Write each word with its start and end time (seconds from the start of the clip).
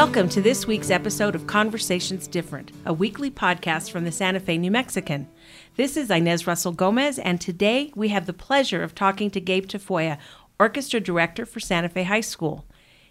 Welcome 0.00 0.30
to 0.30 0.40
this 0.40 0.66
week's 0.66 0.88
episode 0.88 1.34
of 1.34 1.46
Conversations 1.46 2.26
Different, 2.26 2.72
a 2.86 2.92
weekly 2.92 3.30
podcast 3.30 3.90
from 3.90 4.04
the 4.04 4.10
Santa 4.10 4.40
Fe 4.40 4.56
New 4.56 4.70
Mexican. 4.70 5.28
This 5.76 5.94
is 5.94 6.10
Inez 6.10 6.46
Russell 6.46 6.72
Gomez, 6.72 7.18
and 7.18 7.38
today 7.38 7.92
we 7.94 8.08
have 8.08 8.24
the 8.24 8.32
pleasure 8.32 8.82
of 8.82 8.94
talking 8.94 9.30
to 9.30 9.42
Gabe 9.42 9.66
Tafoya, 9.66 10.16
orchestra 10.58 11.00
director 11.00 11.44
for 11.44 11.60
Santa 11.60 11.90
Fe 11.90 12.04
High 12.04 12.22
School. 12.22 12.64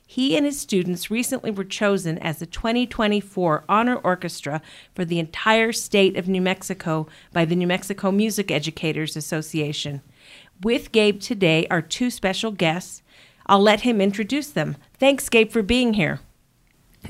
He 0.08 0.36
and 0.36 0.48
his 0.48 0.60
students 0.60 1.12
recently 1.12 1.52
were 1.52 1.64
chosen 1.64 2.18
as 2.18 2.40
the 2.40 2.48
2024 2.48 3.66
Honor 3.70 3.98
Orchestra 3.98 4.60
for 4.96 5.06
the 5.06 5.20
entire 5.20 5.72
state 5.72 6.18
of 6.18 6.28
New 6.28 6.42
Mexico 6.42 7.08
by 7.32 7.46
the 7.46 7.56
New 7.56 7.68
Mexico 7.68 8.12
Music 8.12 8.50
Educators 8.50 9.16
Association. 9.16 10.02
With 10.64 10.92
Gabe 10.92 11.20
today 11.20 11.68
are 11.70 11.84
two 11.84 12.10
special 12.10 12.52
guests. 12.52 13.04
I'll 13.46 13.62
let 13.62 13.82
him 13.82 14.02
introduce 14.02 14.50
them. 14.50 14.76
Thanks, 14.98 15.30
Gabe, 15.30 15.52
for 15.52 15.62
being 15.62 15.94
here. 15.94 16.22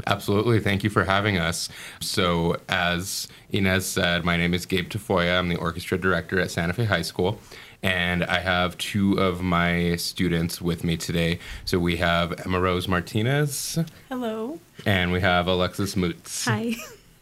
Absolutely. 0.07 0.59
Thank 0.59 0.83
you 0.83 0.89
for 0.89 1.03
having 1.03 1.37
us. 1.37 1.69
So, 1.99 2.57
as 2.69 3.27
Inez 3.51 3.85
said, 3.85 4.23
my 4.23 4.37
name 4.37 4.53
is 4.53 4.65
Gabe 4.65 4.89
Tafoya. 4.89 5.37
I'm 5.39 5.49
the 5.49 5.55
orchestra 5.57 5.97
director 5.97 6.39
at 6.39 6.51
Santa 6.51 6.73
Fe 6.73 6.85
High 6.85 7.01
School. 7.01 7.39
And 7.81 8.25
I 8.25 8.39
have 8.39 8.77
two 8.77 9.13
of 9.13 9.41
my 9.41 9.95
students 9.95 10.61
with 10.61 10.83
me 10.83 10.97
today. 10.97 11.39
So, 11.65 11.79
we 11.79 11.97
have 11.97 12.31
Emmarose 12.31 12.87
Martinez. 12.87 13.79
Hello. 14.09 14.59
And 14.85 15.11
we 15.11 15.21
have 15.21 15.47
Alexis 15.47 15.95
Mutz. 15.95 16.45
Hi. 16.45 16.75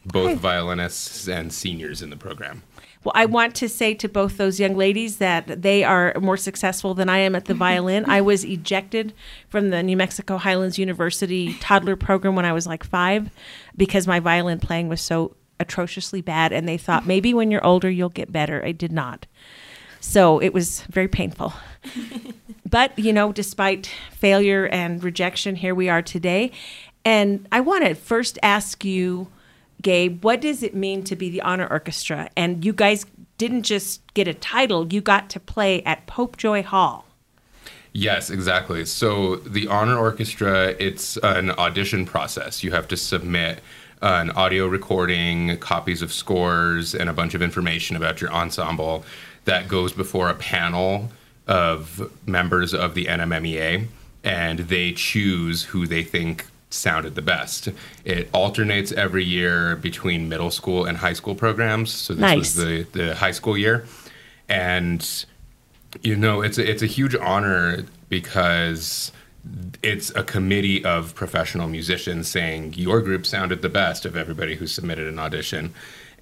Both 0.06 0.30
Hi. 0.30 0.36
violinists 0.36 1.28
and 1.28 1.52
seniors 1.52 2.02
in 2.02 2.10
the 2.10 2.16
program. 2.18 2.64
Well, 3.08 3.14
I 3.16 3.26
want 3.26 3.56
to 3.56 3.70
say 3.70 3.94
to 3.94 4.10
both 4.10 4.36
those 4.36 4.60
young 4.60 4.76
ladies 4.76 5.16
that 5.20 5.62
they 5.62 5.86
are 5.86 6.14
more 6.20 6.36
successful 6.36 6.94
than 6.94 7.08
I 7.08 7.20
am 7.20 7.38
at 7.38 7.46
the 7.46 7.54
violin. 7.68 8.04
I 8.06 8.20
was 8.20 8.44
ejected 8.44 9.14
from 9.48 9.70
the 9.70 9.82
New 9.82 9.96
Mexico 9.96 10.36
Highlands 10.36 10.78
University 10.78 11.54
toddler 11.62 11.96
program 11.96 12.36
when 12.36 12.44
I 12.44 12.52
was 12.52 12.68
like 12.68 12.84
five 12.84 13.30
because 13.78 14.08
my 14.08 14.20
violin 14.20 14.60
playing 14.60 14.90
was 14.90 15.00
so 15.00 15.38
atrociously 15.58 16.20
bad. 16.20 16.52
And 16.52 16.68
they 16.68 16.78
thought 16.78 17.08
maybe 17.08 17.34
when 17.34 17.50
you're 17.50 17.66
older, 17.66 17.90
you'll 17.90 18.10
get 18.10 18.30
better. 18.30 18.62
I 18.66 18.74
did 18.74 18.92
not. 18.92 19.26
So 20.02 20.40
it 20.40 20.54
was 20.54 20.82
very 20.90 21.08
painful. 21.08 21.54
but, 22.70 23.00
you 23.00 23.14
know, 23.14 23.32
despite 23.32 23.90
failure 24.12 24.68
and 24.68 25.02
rejection, 25.02 25.56
here 25.56 25.74
we 25.74 25.88
are 25.88 26.02
today. 26.02 26.52
And 27.06 27.48
I 27.54 27.62
want 27.62 27.86
to 27.86 27.96
first 27.96 28.38
ask 28.44 28.84
you 28.84 29.30
Gabe, 29.82 30.24
what 30.24 30.42
does 30.42 30.64
it 30.64 30.76
mean 30.76 31.04
to 31.04 31.16
be 31.16 31.30
the 31.30 31.42
honor 31.42 31.68
orchestra? 31.70 32.30
And 32.36 32.66
you 32.66 32.74
guys 32.74 33.06
didn't 33.38 33.64
just 33.64 34.02
get 34.14 34.28
a 34.28 34.34
title, 34.34 34.92
you 34.92 35.02
got 35.02 35.30
to 35.32 35.40
play 35.40 35.84
at 35.84 36.08
Popejoy 36.08 36.64
Hall. 36.64 37.06
Yes, 37.94 38.30
exactly. 38.30 38.86
So 38.86 39.38
the 39.38 39.68
honor 39.68 39.98
orchestra, 39.98 40.76
it's 40.80 41.18
an 41.18 41.52
audition 41.52 42.06
process. 42.06 42.64
You 42.64 42.72
have 42.72 42.88
to 42.90 42.98
submit 42.98 43.60
an 44.02 44.30
audio 44.32 44.68
recording, 44.68 45.58
copies 45.58 46.02
of 46.02 46.14
scores, 46.14 46.94
and 46.94 47.10
a 47.10 47.14
bunch 47.14 47.34
of 47.34 47.42
information 47.42 47.96
about 47.96 48.22
your 48.22 48.32
ensemble 48.32 49.04
that 49.46 49.68
goes 49.68 49.94
before 49.94 50.30
a 50.30 50.36
panel 50.36 51.10
of 51.48 52.12
members 52.28 52.74
of 52.74 52.94
the 52.94 53.06
NMMEA, 53.06 53.88
and 54.24 54.60
they 54.60 54.92
choose 54.92 55.64
who 55.64 55.88
they 55.88 56.04
think 56.04 56.46
sounded 56.78 57.16
the 57.16 57.22
best. 57.22 57.70
It 58.06 58.30
alternates 58.34 58.92
every 58.92 59.24
year 59.24 59.76
between 59.76 60.30
middle 60.30 60.52
school 60.52 60.86
and 60.86 60.98
high 60.98 61.14
school 61.14 61.36
programs. 61.36 61.92
So 61.92 62.14
this 62.14 62.22
nice. 62.22 62.38
was 62.38 62.56
the, 62.56 62.84
the 62.94 63.16
high 63.16 63.32
school 63.32 63.58
year. 63.58 63.86
And 64.48 65.26
you 66.02 66.16
know, 66.16 66.42
it's 66.42 66.58
a, 66.58 66.70
it's 66.70 66.82
a 66.82 66.88
huge 66.88 67.16
honor 67.16 67.86
because 68.10 69.12
it's 69.82 70.10
a 70.16 70.24
committee 70.24 70.84
of 70.84 71.16
professional 71.16 71.68
musicians 71.68 72.28
saying 72.28 72.74
your 72.76 73.02
group 73.02 73.26
sounded 73.26 73.62
the 73.62 73.70
best 73.70 74.06
of 74.06 74.16
everybody 74.16 74.56
who 74.56 74.68
submitted 74.68 75.08
an 75.08 75.20
audition 75.20 75.74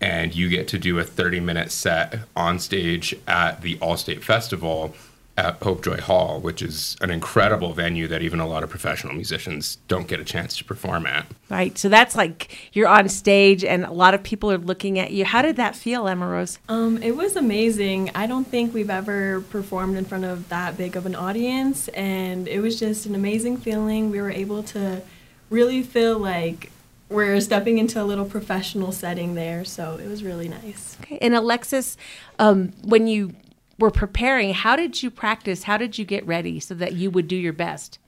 and 0.01 0.35
you 0.35 0.49
get 0.49 0.67
to 0.67 0.77
do 0.77 0.99
a 0.99 1.03
30 1.03 1.39
minute 1.39 1.71
set 1.71 2.19
on 2.35 2.59
stage 2.59 3.15
at 3.27 3.61
the 3.61 3.77
All-State 3.79 4.23
Festival 4.23 4.93
at 5.37 5.59
Popejoy 5.59 5.99
Hall, 5.99 6.39
which 6.39 6.61
is 6.61 6.95
an 7.01 7.09
incredible 7.09 7.73
venue 7.73 8.07
that 8.07 8.21
even 8.21 8.39
a 8.39 8.47
lot 8.47 8.63
of 8.63 8.69
professional 8.69 9.13
musicians 9.13 9.77
don't 9.89 10.07
get 10.07 10.19
a 10.19 10.23
chance 10.23 10.57
to 10.57 10.63
perform 10.63 11.05
at. 11.05 11.25
Right. 11.49 11.77
So 11.77 11.89
that's 11.89 12.15
like 12.15 12.57
you're 12.71 12.87
on 12.87 13.09
stage 13.09 13.63
and 13.63 13.83
a 13.83 13.91
lot 13.91 14.13
of 14.13 14.23
people 14.23 14.49
are 14.49 14.57
looking 14.57 14.97
at 14.97 15.11
you. 15.11 15.25
How 15.25 15.41
did 15.41 15.57
that 15.57 15.75
feel, 15.75 16.05
Emmarose? 16.05 16.57
Um, 16.69 17.03
it 17.03 17.17
was 17.17 17.35
amazing. 17.35 18.11
I 18.15 18.27
don't 18.27 18.47
think 18.47 18.73
we've 18.73 18.89
ever 18.89 19.41
performed 19.41 19.97
in 19.97 20.05
front 20.05 20.23
of 20.23 20.47
that 20.49 20.77
big 20.77 20.95
of 20.95 21.05
an 21.05 21.15
audience, 21.15 21.89
and 21.89 22.47
it 22.47 22.61
was 22.61 22.79
just 22.79 23.05
an 23.05 23.13
amazing 23.13 23.57
feeling. 23.57 24.11
We 24.11 24.21
were 24.21 24.31
able 24.31 24.63
to 24.63 25.01
really 25.49 25.83
feel 25.83 26.17
like 26.17 26.71
we're 27.09 27.39
stepping 27.41 27.77
into 27.77 28.01
a 28.01 28.05
little 28.05 28.25
professional 28.25 28.91
setting 28.91 29.35
there, 29.35 29.65
so 29.65 29.97
it 29.97 30.07
was 30.07 30.23
really 30.23 30.47
nice. 30.47 30.97
Okay. 31.01 31.17
And 31.21 31.35
Alexis, 31.35 31.97
um, 32.39 32.73
when 32.83 33.07
you 33.07 33.35
were 33.77 33.91
preparing, 33.91 34.53
how 34.53 34.75
did 34.75 35.03
you 35.03 35.09
practice? 35.09 35.63
How 35.63 35.77
did 35.77 35.97
you 35.97 36.05
get 36.05 36.25
ready 36.25 36.59
so 36.59 36.73
that 36.75 36.93
you 36.93 37.11
would 37.11 37.27
do 37.27 37.35
your 37.35 37.53
best? 37.53 37.99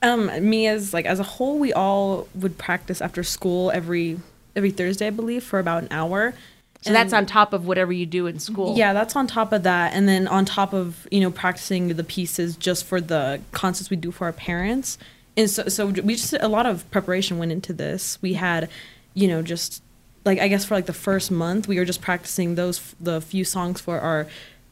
Um, 0.00 0.48
me 0.48 0.66
as 0.66 0.94
like 0.94 1.06
as 1.06 1.18
a 1.18 1.24
whole, 1.24 1.58
we 1.58 1.72
all 1.72 2.28
would 2.34 2.56
practice 2.56 3.00
after 3.00 3.22
school 3.22 3.70
every 3.72 4.20
every 4.54 4.70
Thursday, 4.70 5.08
I 5.08 5.10
believe, 5.10 5.42
for 5.42 5.58
about 5.58 5.82
an 5.82 5.88
hour. 5.90 6.34
So 6.82 6.88
and 6.88 6.94
that's 6.94 7.12
on 7.12 7.26
top 7.26 7.52
of 7.52 7.66
whatever 7.66 7.92
you 7.92 8.06
do 8.06 8.28
in 8.28 8.38
school. 8.38 8.76
Yeah, 8.76 8.92
that's 8.92 9.16
on 9.16 9.26
top 9.26 9.52
of 9.52 9.64
that, 9.64 9.94
and 9.94 10.08
then 10.08 10.28
on 10.28 10.44
top 10.44 10.72
of 10.72 11.08
you 11.10 11.20
know 11.20 11.30
practicing 11.32 11.88
the 11.88 12.04
pieces 12.04 12.56
just 12.56 12.84
for 12.84 13.00
the 13.00 13.40
concerts 13.50 13.90
we 13.90 13.96
do 13.96 14.12
for 14.12 14.26
our 14.26 14.32
parents. 14.32 14.98
And 15.36 15.50
so, 15.50 15.68
so 15.68 15.86
we 15.86 16.14
just 16.14 16.32
a 16.34 16.48
lot 16.48 16.66
of 16.66 16.88
preparation 16.92 17.38
went 17.38 17.50
into 17.50 17.72
this. 17.72 18.18
We 18.22 18.34
had, 18.34 18.68
you 19.14 19.26
know, 19.26 19.42
just 19.42 19.82
like 20.24 20.38
I 20.38 20.46
guess 20.46 20.64
for 20.64 20.76
like 20.76 20.86
the 20.86 20.92
first 20.92 21.32
month, 21.32 21.66
we 21.66 21.76
were 21.76 21.84
just 21.84 22.00
practicing 22.00 22.54
those 22.54 22.94
the 23.00 23.20
few 23.20 23.44
songs 23.44 23.80
for 23.80 23.98
our 23.98 24.28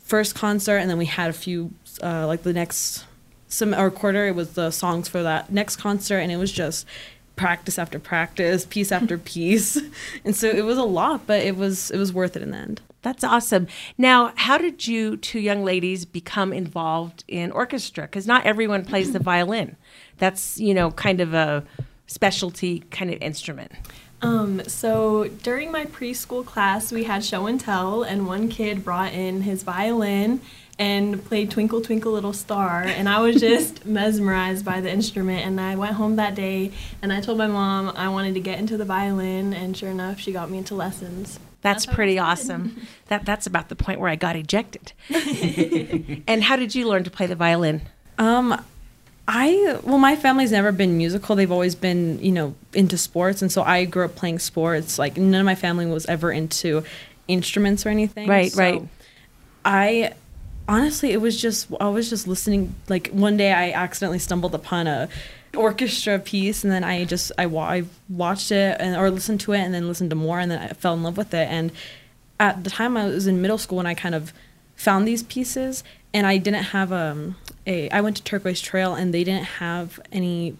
first 0.06 0.34
concert, 0.34 0.78
and 0.78 0.88
then 0.88 0.96
we 0.96 1.06
had 1.06 1.28
a 1.28 1.34
few 1.34 1.74
uh, 2.02 2.26
like 2.26 2.42
the 2.42 2.52
next 2.52 3.04
some 3.48 3.74
or 3.74 3.90
quarter. 3.90 4.26
It 4.26 4.34
was 4.34 4.54
the 4.54 4.70
songs 4.70 5.08
for 5.08 5.22
that 5.22 5.52
next 5.52 5.76
concert, 5.76 6.18
and 6.18 6.32
it 6.32 6.36
was 6.36 6.52
just 6.52 6.86
practice 7.34 7.78
after 7.78 7.98
practice, 7.98 8.64
piece 8.64 8.90
after 8.90 9.18
piece, 9.32 9.78
and 10.24 10.34
so 10.34 10.48
it 10.48 10.64
was 10.64 10.78
a 10.78 10.84
lot, 10.84 11.26
but 11.26 11.42
it 11.42 11.56
was 11.56 11.90
it 11.90 11.98
was 11.98 12.12
worth 12.12 12.36
it 12.36 12.42
in 12.42 12.52
the 12.52 12.56
end. 12.58 12.80
That's 13.02 13.22
awesome. 13.22 13.68
Now, 13.98 14.32
how 14.34 14.58
did 14.58 14.88
you 14.88 15.16
two 15.16 15.38
young 15.38 15.64
ladies 15.64 16.04
become 16.04 16.52
involved 16.52 17.22
in 17.28 17.52
orchestra? 17.52 18.04
Because 18.04 18.26
not 18.26 18.44
everyone 18.44 18.84
plays 18.84 19.12
the 19.12 19.20
violin. 19.20 19.76
That's 20.18 20.58
you 20.58 20.74
know 20.74 20.90
kind 20.92 21.20
of 21.20 21.34
a 21.34 21.64
specialty 22.06 22.80
kind 22.90 23.10
of 23.10 23.20
instrument. 23.20 23.72
Um, 24.22 24.62
so 24.66 25.28
during 25.42 25.70
my 25.70 25.84
preschool 25.84 26.44
class, 26.44 26.92
we 26.92 27.04
had 27.04 27.24
show 27.24 27.46
and 27.46 27.60
tell, 27.60 28.02
and 28.02 28.26
one 28.26 28.48
kid 28.48 28.84
brought 28.84 29.12
in 29.12 29.42
his 29.42 29.62
violin 29.62 30.40
and 30.78 31.24
played 31.24 31.50
Twinkle 31.50 31.80
Twinkle 31.80 32.12
Little 32.12 32.32
Star, 32.32 32.82
and 32.82 33.08
I 33.08 33.20
was 33.20 33.36
just 33.40 33.86
mesmerized 33.86 34.64
by 34.64 34.80
the 34.80 34.90
instrument. 34.90 35.46
And 35.46 35.60
I 35.60 35.76
went 35.76 35.94
home 35.94 36.16
that 36.16 36.34
day, 36.34 36.72
and 37.02 37.12
I 37.12 37.20
told 37.20 37.38
my 37.38 37.46
mom 37.46 37.88
I 37.96 38.08
wanted 38.08 38.34
to 38.34 38.40
get 38.40 38.58
into 38.58 38.76
the 38.76 38.84
violin, 38.84 39.52
and 39.52 39.76
sure 39.76 39.90
enough, 39.90 40.20
she 40.20 40.32
got 40.32 40.50
me 40.50 40.58
into 40.58 40.74
lessons. 40.74 41.38
That's, 41.62 41.84
that's 41.84 41.96
pretty 41.96 42.18
awesome. 42.18 42.86
that 43.08 43.24
that's 43.24 43.46
about 43.46 43.70
the 43.70 43.76
point 43.76 43.98
where 43.98 44.10
I 44.10 44.16
got 44.16 44.36
ejected. 44.36 44.92
and 46.28 46.44
how 46.44 46.56
did 46.56 46.74
you 46.74 46.86
learn 46.86 47.04
to 47.04 47.10
play 47.10 47.26
the 47.26 47.34
violin? 47.34 47.82
Um, 48.18 48.62
I 49.28 49.80
well, 49.82 49.98
my 49.98 50.14
family's 50.14 50.52
never 50.52 50.70
been 50.70 50.96
musical. 50.96 51.34
They've 51.34 51.50
always 51.50 51.74
been, 51.74 52.20
you 52.20 52.30
know, 52.30 52.54
into 52.72 52.96
sports, 52.96 53.42
and 53.42 53.50
so 53.50 53.62
I 53.62 53.84
grew 53.84 54.04
up 54.04 54.14
playing 54.14 54.38
sports. 54.38 54.98
Like 54.98 55.16
none 55.16 55.40
of 55.40 55.44
my 55.44 55.56
family 55.56 55.86
was 55.86 56.06
ever 56.06 56.30
into 56.30 56.84
instruments 57.26 57.84
or 57.84 57.88
anything. 57.88 58.28
Right, 58.28 58.52
so 58.52 58.62
right. 58.62 58.88
I 59.64 60.12
honestly, 60.68 61.10
it 61.10 61.20
was 61.20 61.40
just 61.40 61.68
I 61.80 61.88
was 61.88 62.08
just 62.08 62.28
listening. 62.28 62.74
Like 62.88 63.08
one 63.08 63.36
day, 63.36 63.52
I 63.52 63.72
accidentally 63.72 64.20
stumbled 64.20 64.54
upon 64.54 64.86
a 64.86 65.08
orchestra 65.56 66.20
piece, 66.20 66.62
and 66.62 66.72
then 66.72 66.84
I 66.84 67.04
just 67.04 67.32
I, 67.36 67.46
I 67.46 67.84
watched 68.08 68.52
it 68.52 68.76
and 68.78 68.96
or 68.96 69.10
listened 69.10 69.40
to 69.40 69.52
it, 69.52 69.58
and 69.58 69.74
then 69.74 69.88
listened 69.88 70.10
to 70.10 70.16
more, 70.16 70.38
and 70.38 70.52
then 70.52 70.60
I 70.60 70.68
fell 70.68 70.94
in 70.94 71.02
love 71.02 71.16
with 71.16 71.34
it. 71.34 71.48
And 71.48 71.72
at 72.38 72.62
the 72.62 72.70
time, 72.70 72.96
I 72.96 73.06
was 73.06 73.26
in 73.26 73.42
middle 73.42 73.58
school, 73.58 73.80
and 73.80 73.88
I 73.88 73.94
kind 73.94 74.14
of 74.14 74.32
found 74.76 75.08
these 75.08 75.24
pieces, 75.24 75.82
and 76.14 76.28
I 76.28 76.36
didn't 76.36 76.64
have 76.64 76.92
um 76.92 77.36
a 77.66 77.90
I 77.90 78.00
went 78.00 78.16
to 78.16 78.22
Turquoise 78.22 78.60
Trail 78.60 78.94
and 78.94 79.12
they 79.12 79.24
didn't 79.24 79.44
have 79.44 80.00
any 80.12 80.56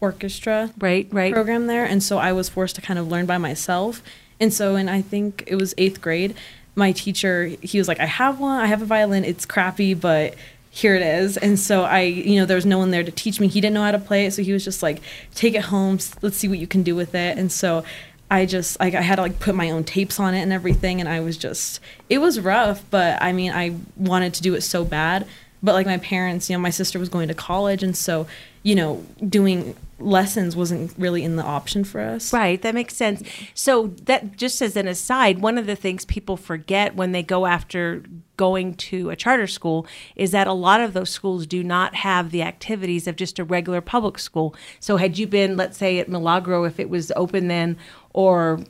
orchestra 0.00 0.72
right 0.78 1.08
right. 1.10 1.32
program 1.32 1.66
there. 1.66 1.84
And 1.84 2.02
so 2.02 2.18
I 2.18 2.32
was 2.32 2.48
forced 2.48 2.74
to 2.76 2.82
kind 2.82 2.98
of 2.98 3.08
learn 3.08 3.26
by 3.26 3.38
myself. 3.38 4.02
And 4.40 4.52
so 4.52 4.76
and 4.76 4.90
I 4.90 5.00
think 5.00 5.44
it 5.46 5.56
was 5.56 5.74
8th 5.74 6.00
grade 6.00 6.34
my 6.76 6.92
teacher 6.92 7.46
he 7.62 7.78
was 7.78 7.88
like 7.88 8.00
I 8.00 8.06
have 8.06 8.40
one 8.40 8.60
I 8.60 8.66
have 8.66 8.82
a 8.82 8.86
violin 8.86 9.24
it's 9.24 9.46
crappy 9.46 9.94
but 9.94 10.34
here 10.70 10.96
it 10.96 11.02
is. 11.02 11.36
And 11.36 11.58
so 11.58 11.84
I 11.84 12.00
you 12.00 12.40
know 12.40 12.46
there 12.46 12.56
was 12.56 12.66
no 12.66 12.78
one 12.78 12.90
there 12.90 13.04
to 13.04 13.12
teach 13.12 13.40
me. 13.40 13.48
He 13.48 13.60
didn't 13.60 13.74
know 13.74 13.82
how 13.82 13.92
to 13.92 13.98
play 13.98 14.26
it 14.26 14.32
so 14.32 14.42
he 14.42 14.52
was 14.52 14.64
just 14.64 14.82
like 14.82 15.00
take 15.34 15.54
it 15.54 15.62
home 15.62 15.98
let's 16.22 16.36
see 16.36 16.48
what 16.48 16.58
you 16.58 16.66
can 16.66 16.82
do 16.82 16.94
with 16.94 17.14
it. 17.14 17.38
And 17.38 17.50
so 17.50 17.84
I 18.30 18.46
just 18.46 18.80
like 18.80 18.94
I 18.94 19.00
had 19.00 19.16
to 19.16 19.22
like 19.22 19.38
put 19.38 19.54
my 19.54 19.70
own 19.70 19.84
tapes 19.84 20.18
on 20.18 20.34
it 20.34 20.40
and 20.40 20.52
everything 20.52 21.00
and 21.00 21.08
I 21.08 21.20
was 21.20 21.36
just 21.36 21.80
it 22.10 22.18
was 22.18 22.40
rough 22.40 22.82
but 22.90 23.22
I 23.22 23.32
mean 23.32 23.52
I 23.52 23.76
wanted 23.96 24.34
to 24.34 24.42
do 24.42 24.54
it 24.54 24.62
so 24.62 24.84
bad 24.84 25.26
but 25.64 25.74
like 25.74 25.86
my 25.86 25.98
parents 25.98 26.48
you 26.48 26.56
know 26.56 26.60
my 26.60 26.70
sister 26.70 26.98
was 26.98 27.08
going 27.08 27.26
to 27.26 27.34
college 27.34 27.82
and 27.82 27.96
so 27.96 28.26
you 28.62 28.74
know 28.74 29.04
doing 29.28 29.74
lessons 29.98 30.56
wasn't 30.56 30.92
really 30.98 31.22
in 31.22 31.36
the 31.36 31.42
option 31.42 31.84
for 31.84 32.00
us. 32.00 32.32
Right, 32.32 32.60
that 32.62 32.74
makes 32.74 32.96
sense. 32.96 33.22
So 33.54 33.88
that 34.04 34.36
just 34.36 34.60
as 34.60 34.76
an 34.76 34.88
aside, 34.88 35.38
one 35.38 35.58
of 35.58 35.66
the 35.66 35.76
things 35.76 36.04
people 36.04 36.36
forget 36.36 36.94
when 36.94 37.12
they 37.12 37.22
go 37.22 37.46
after 37.46 38.02
going 38.36 38.74
to 38.74 39.10
a 39.10 39.16
charter 39.16 39.46
school 39.46 39.86
is 40.16 40.32
that 40.32 40.46
a 40.46 40.52
lot 40.52 40.80
of 40.80 40.92
those 40.92 41.10
schools 41.10 41.46
do 41.46 41.62
not 41.62 41.94
have 41.96 42.30
the 42.30 42.42
activities 42.42 43.06
of 43.06 43.16
just 43.16 43.38
a 43.38 43.44
regular 43.44 43.80
public 43.80 44.18
school. 44.18 44.54
So 44.80 44.96
had 44.96 45.18
you 45.18 45.26
been, 45.26 45.56
let's 45.56 45.78
say, 45.78 45.98
at 45.98 46.08
Milagro, 46.08 46.64
if 46.64 46.80
it 46.80 46.90
was 46.90 47.12
open 47.16 47.48
then, 47.48 47.76
or 48.12 48.60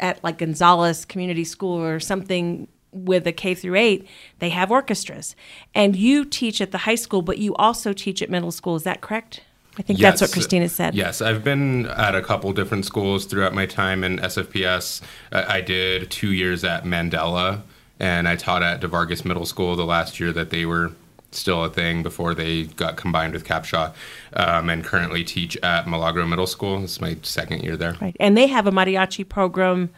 at 0.00 0.22
like 0.24 0.38
Gonzales 0.38 1.04
Community 1.04 1.44
School 1.44 1.80
or 1.80 2.00
something 2.00 2.66
with 2.94 3.26
a 3.26 3.32
K 3.32 3.54
through 3.54 3.74
eight, 3.76 4.08
they 4.38 4.50
have 4.50 4.70
orchestras. 4.70 5.34
And 5.74 5.96
you 5.96 6.24
teach 6.24 6.60
at 6.60 6.70
the 6.70 6.78
high 6.78 6.94
school, 6.94 7.22
but 7.22 7.38
you 7.38 7.54
also 7.56 7.92
teach 7.92 8.22
at 8.22 8.30
middle 8.30 8.52
school. 8.52 8.76
Is 8.76 8.84
that 8.84 9.00
correct? 9.00 9.42
I 9.76 9.82
think 9.82 9.98
that's 9.98 10.20
what 10.20 10.30
Christina 10.30 10.68
said. 10.68 10.94
Yes, 10.94 11.20
I've 11.20 11.42
been 11.42 11.86
at 11.86 12.14
a 12.14 12.22
couple 12.22 12.52
different 12.52 12.84
schools 12.84 13.24
throughout 13.24 13.54
my 13.54 13.66
time 13.66 14.04
in 14.04 14.18
SFPS. 14.18 15.00
I 15.32 15.60
did 15.60 16.10
two 16.10 16.32
years 16.32 16.62
at 16.62 16.84
Mandela, 16.84 17.62
and 17.98 18.28
I 18.28 18.36
taught 18.36 18.62
at 18.62 18.80
DeVargas 18.80 19.24
Middle 19.24 19.46
School 19.46 19.74
the 19.74 19.84
last 19.84 20.20
year 20.20 20.32
that 20.32 20.50
they 20.50 20.64
were 20.64 20.92
still 21.32 21.64
a 21.64 21.70
thing 21.70 22.04
before 22.04 22.34
they 22.34 22.64
got 22.64 22.96
combined 22.96 23.32
with 23.32 23.44
Capshaw, 23.44 23.92
um, 24.34 24.70
and 24.70 24.84
currently 24.84 25.24
teach 25.24 25.56
at 25.58 25.88
Milagro 25.88 26.24
Middle 26.26 26.46
School. 26.46 26.84
Is 26.84 27.00
my 27.00 27.16
second 27.22 27.64
year 27.64 27.76
there. 27.76 27.96
Right. 28.00 28.16
And 28.20 28.36
they 28.36 28.46
have 28.46 28.68
a 28.68 28.70
mariachi 28.70 29.28
program 29.28 29.90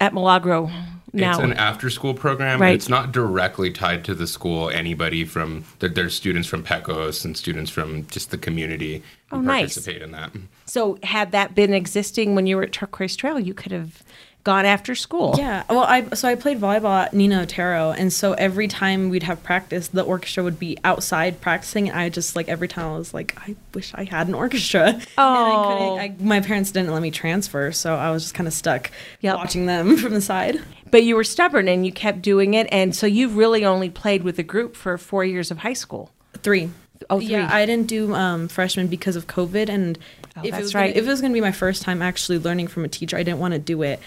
at 0.00 0.14
Milagro 0.14 0.70
now. 1.16 1.30
It's 1.34 1.38
an 1.40 1.52
after-school 1.54 2.14
program. 2.14 2.60
Right. 2.60 2.74
It's 2.74 2.88
not 2.88 3.12
directly 3.12 3.70
tied 3.70 4.04
to 4.04 4.14
the 4.14 4.26
school. 4.26 4.70
Anybody 4.70 5.24
from 5.24 5.64
there, 5.80 5.88
there's 5.90 6.14
students 6.14 6.48
from 6.48 6.62
Pecos 6.62 7.24
and 7.24 7.36
students 7.36 7.70
from 7.70 8.06
just 8.08 8.30
the 8.30 8.38
community 8.38 9.02
who 9.30 9.36
Oh, 9.36 9.40
nice. 9.40 9.74
participate 9.74 10.02
in 10.02 10.12
that. 10.12 10.30
so 10.66 10.98
had 11.02 11.32
that 11.32 11.54
been 11.54 11.74
existing 11.74 12.34
when 12.34 12.46
you 12.46 12.56
were 12.56 12.62
at 12.62 12.72
Turquoise 12.72 13.16
Trail, 13.16 13.40
you 13.40 13.54
could 13.54 13.72
have 13.72 14.02
gone 14.44 14.64
after 14.64 14.94
school. 14.94 15.34
Yeah. 15.36 15.64
Well, 15.68 15.80
I 15.82 16.08
so 16.10 16.28
I 16.28 16.36
played 16.36 16.60
volleyball 16.60 17.06
at 17.06 17.12
Nina 17.12 17.42
Otero, 17.42 17.90
and 17.90 18.12
so 18.12 18.34
every 18.34 18.68
time 18.68 19.08
we'd 19.10 19.24
have 19.24 19.42
practice, 19.42 19.88
the 19.88 20.02
orchestra 20.02 20.44
would 20.44 20.60
be 20.60 20.78
outside 20.84 21.40
practicing, 21.40 21.88
and 21.90 21.98
I 21.98 22.08
just 22.10 22.36
like 22.36 22.48
every 22.48 22.68
time 22.68 22.92
I 22.92 22.96
was 22.96 23.12
like, 23.12 23.36
I 23.38 23.56
wish 23.74 23.90
I 23.96 24.04
had 24.04 24.28
an 24.28 24.34
orchestra. 24.34 25.00
Oh. 25.18 25.24
And 25.96 26.00
I 26.00 26.06
couldn't. 26.06 26.22
Oh. 26.22 26.24
I, 26.24 26.24
my 26.38 26.40
parents 26.46 26.70
didn't 26.70 26.92
let 26.92 27.02
me 27.02 27.10
transfer, 27.10 27.72
so 27.72 27.96
I 27.96 28.12
was 28.12 28.22
just 28.22 28.34
kind 28.36 28.46
of 28.46 28.52
stuck 28.54 28.92
Yep. 29.22 29.34
watching 29.34 29.66
them 29.66 29.96
from 30.02 30.14
the 30.14 30.20
side. 30.20 30.62
But 30.90 31.04
you 31.04 31.16
were 31.16 31.24
stubborn 31.24 31.68
and 31.68 31.84
you 31.84 31.92
kept 31.92 32.22
doing 32.22 32.54
it. 32.54 32.68
And 32.70 32.94
so 32.94 33.06
you 33.06 33.28
really 33.28 33.64
only 33.64 33.90
played 33.90 34.22
with 34.22 34.38
a 34.38 34.42
group 34.42 34.76
for 34.76 34.96
four 34.98 35.24
years 35.24 35.50
of 35.50 35.58
high 35.58 35.72
school. 35.72 36.10
Three. 36.42 36.70
Oh, 37.10 37.18
three. 37.18 37.28
Yeah, 37.28 37.48
I 37.52 37.66
didn't 37.66 37.88
do 37.88 38.14
um, 38.14 38.48
freshman 38.48 38.86
because 38.86 39.16
of 39.16 39.26
COVID, 39.26 39.68
and 39.68 39.98
Oh, 40.36 40.42
if 40.44 40.50
that's 40.50 40.70
it 40.70 40.74
right. 40.74 40.88
Gonna, 40.88 41.00
if 41.00 41.06
it 41.06 41.10
was 41.10 41.20
going 41.20 41.32
to 41.32 41.36
be 41.36 41.40
my 41.40 41.52
first 41.52 41.82
time 41.82 42.02
actually 42.02 42.38
learning 42.38 42.68
from 42.68 42.84
a 42.84 42.88
teacher, 42.88 43.16
I 43.16 43.22
didn't 43.22 43.38
want 43.40 43.52
to 43.54 43.58
do 43.58 43.82
it 43.82 44.00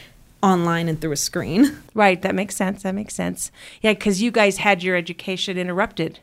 online 0.43 0.87
and 0.87 0.99
through 1.01 1.11
a 1.11 1.17
screen. 1.17 1.75
Right. 1.95 2.21
That 2.21 2.33
makes 2.33 2.55
sense. 2.55 2.83
That 2.83 2.95
makes 2.95 3.13
sense. 3.13 3.51
Yeah. 3.81 3.93
Because 3.93 4.21
you 4.21 4.31
guys 4.31 4.57
had 4.57 4.83
your 4.83 4.95
education 4.95 5.57
interrupted 5.57 6.19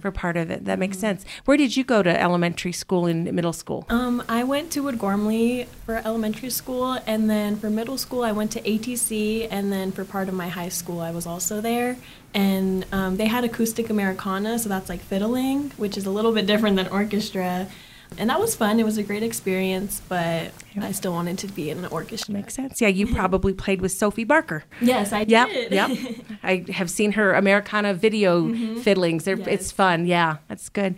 for 0.00 0.10
part 0.10 0.36
of 0.36 0.50
it. 0.50 0.64
That 0.64 0.78
makes 0.78 0.98
sense. 0.98 1.24
Where 1.44 1.56
did 1.56 1.76
you 1.76 1.84
go 1.84 2.02
to 2.02 2.20
elementary 2.20 2.72
school 2.72 3.06
and 3.06 3.30
middle 3.32 3.52
school? 3.52 3.86
Um, 3.88 4.22
I 4.28 4.44
went 4.44 4.70
to 4.72 4.82
Wood 4.82 4.98
Gormley 4.98 5.66
for 5.84 5.96
elementary 5.96 6.50
school, 6.50 6.98
and 7.06 7.28
then 7.28 7.56
for 7.56 7.70
middle 7.70 7.98
school, 7.98 8.22
I 8.22 8.32
went 8.32 8.50
to 8.52 8.60
ATC, 8.62 9.48
and 9.50 9.72
then 9.72 9.92
for 9.92 10.04
part 10.04 10.28
of 10.28 10.34
my 10.34 10.48
high 10.48 10.68
school, 10.70 11.00
I 11.00 11.10
was 11.10 11.26
also 11.26 11.60
there. 11.60 11.96
And 12.34 12.84
um, 12.92 13.16
they 13.16 13.26
had 13.26 13.44
acoustic 13.44 13.90
Americana, 13.90 14.58
so 14.58 14.68
that's 14.68 14.88
like 14.88 15.00
fiddling, 15.00 15.70
which 15.76 15.96
is 15.96 16.06
a 16.06 16.10
little 16.10 16.32
bit 16.32 16.46
different 16.46 16.76
than 16.76 16.88
orchestra. 16.88 17.68
And 18.18 18.30
that 18.30 18.40
was 18.40 18.56
fun. 18.56 18.80
It 18.80 18.84
was 18.84 18.98
a 18.98 19.02
great 19.02 19.22
experience, 19.22 20.02
but 20.08 20.52
I 20.80 20.92
still 20.92 21.12
wanted 21.12 21.38
to 21.38 21.46
be 21.46 21.70
in 21.70 21.78
an 21.78 21.86
orchestra. 21.86 22.34
Makes 22.34 22.54
sense. 22.54 22.80
Yeah. 22.80 22.88
You 22.88 23.06
probably 23.14 23.54
played 23.54 23.80
with 23.80 23.92
Sophie 23.92 24.24
Barker. 24.24 24.64
Yes, 24.80 25.12
I 25.12 25.20
Yep, 25.20 25.48
did. 25.48 25.72
yep. 25.72 25.90
Yep. 25.90 26.16
I 26.42 26.64
have 26.72 26.90
seen 26.90 27.12
her 27.12 27.32
Americana 27.34 27.94
video 27.94 28.42
mm-hmm. 28.42 28.80
fiddlings. 28.80 29.24
They're, 29.24 29.38
It's 29.48 29.70
fun. 29.70 30.06
Yeah, 30.06 30.38
that's 30.48 30.68
good. 30.68 30.96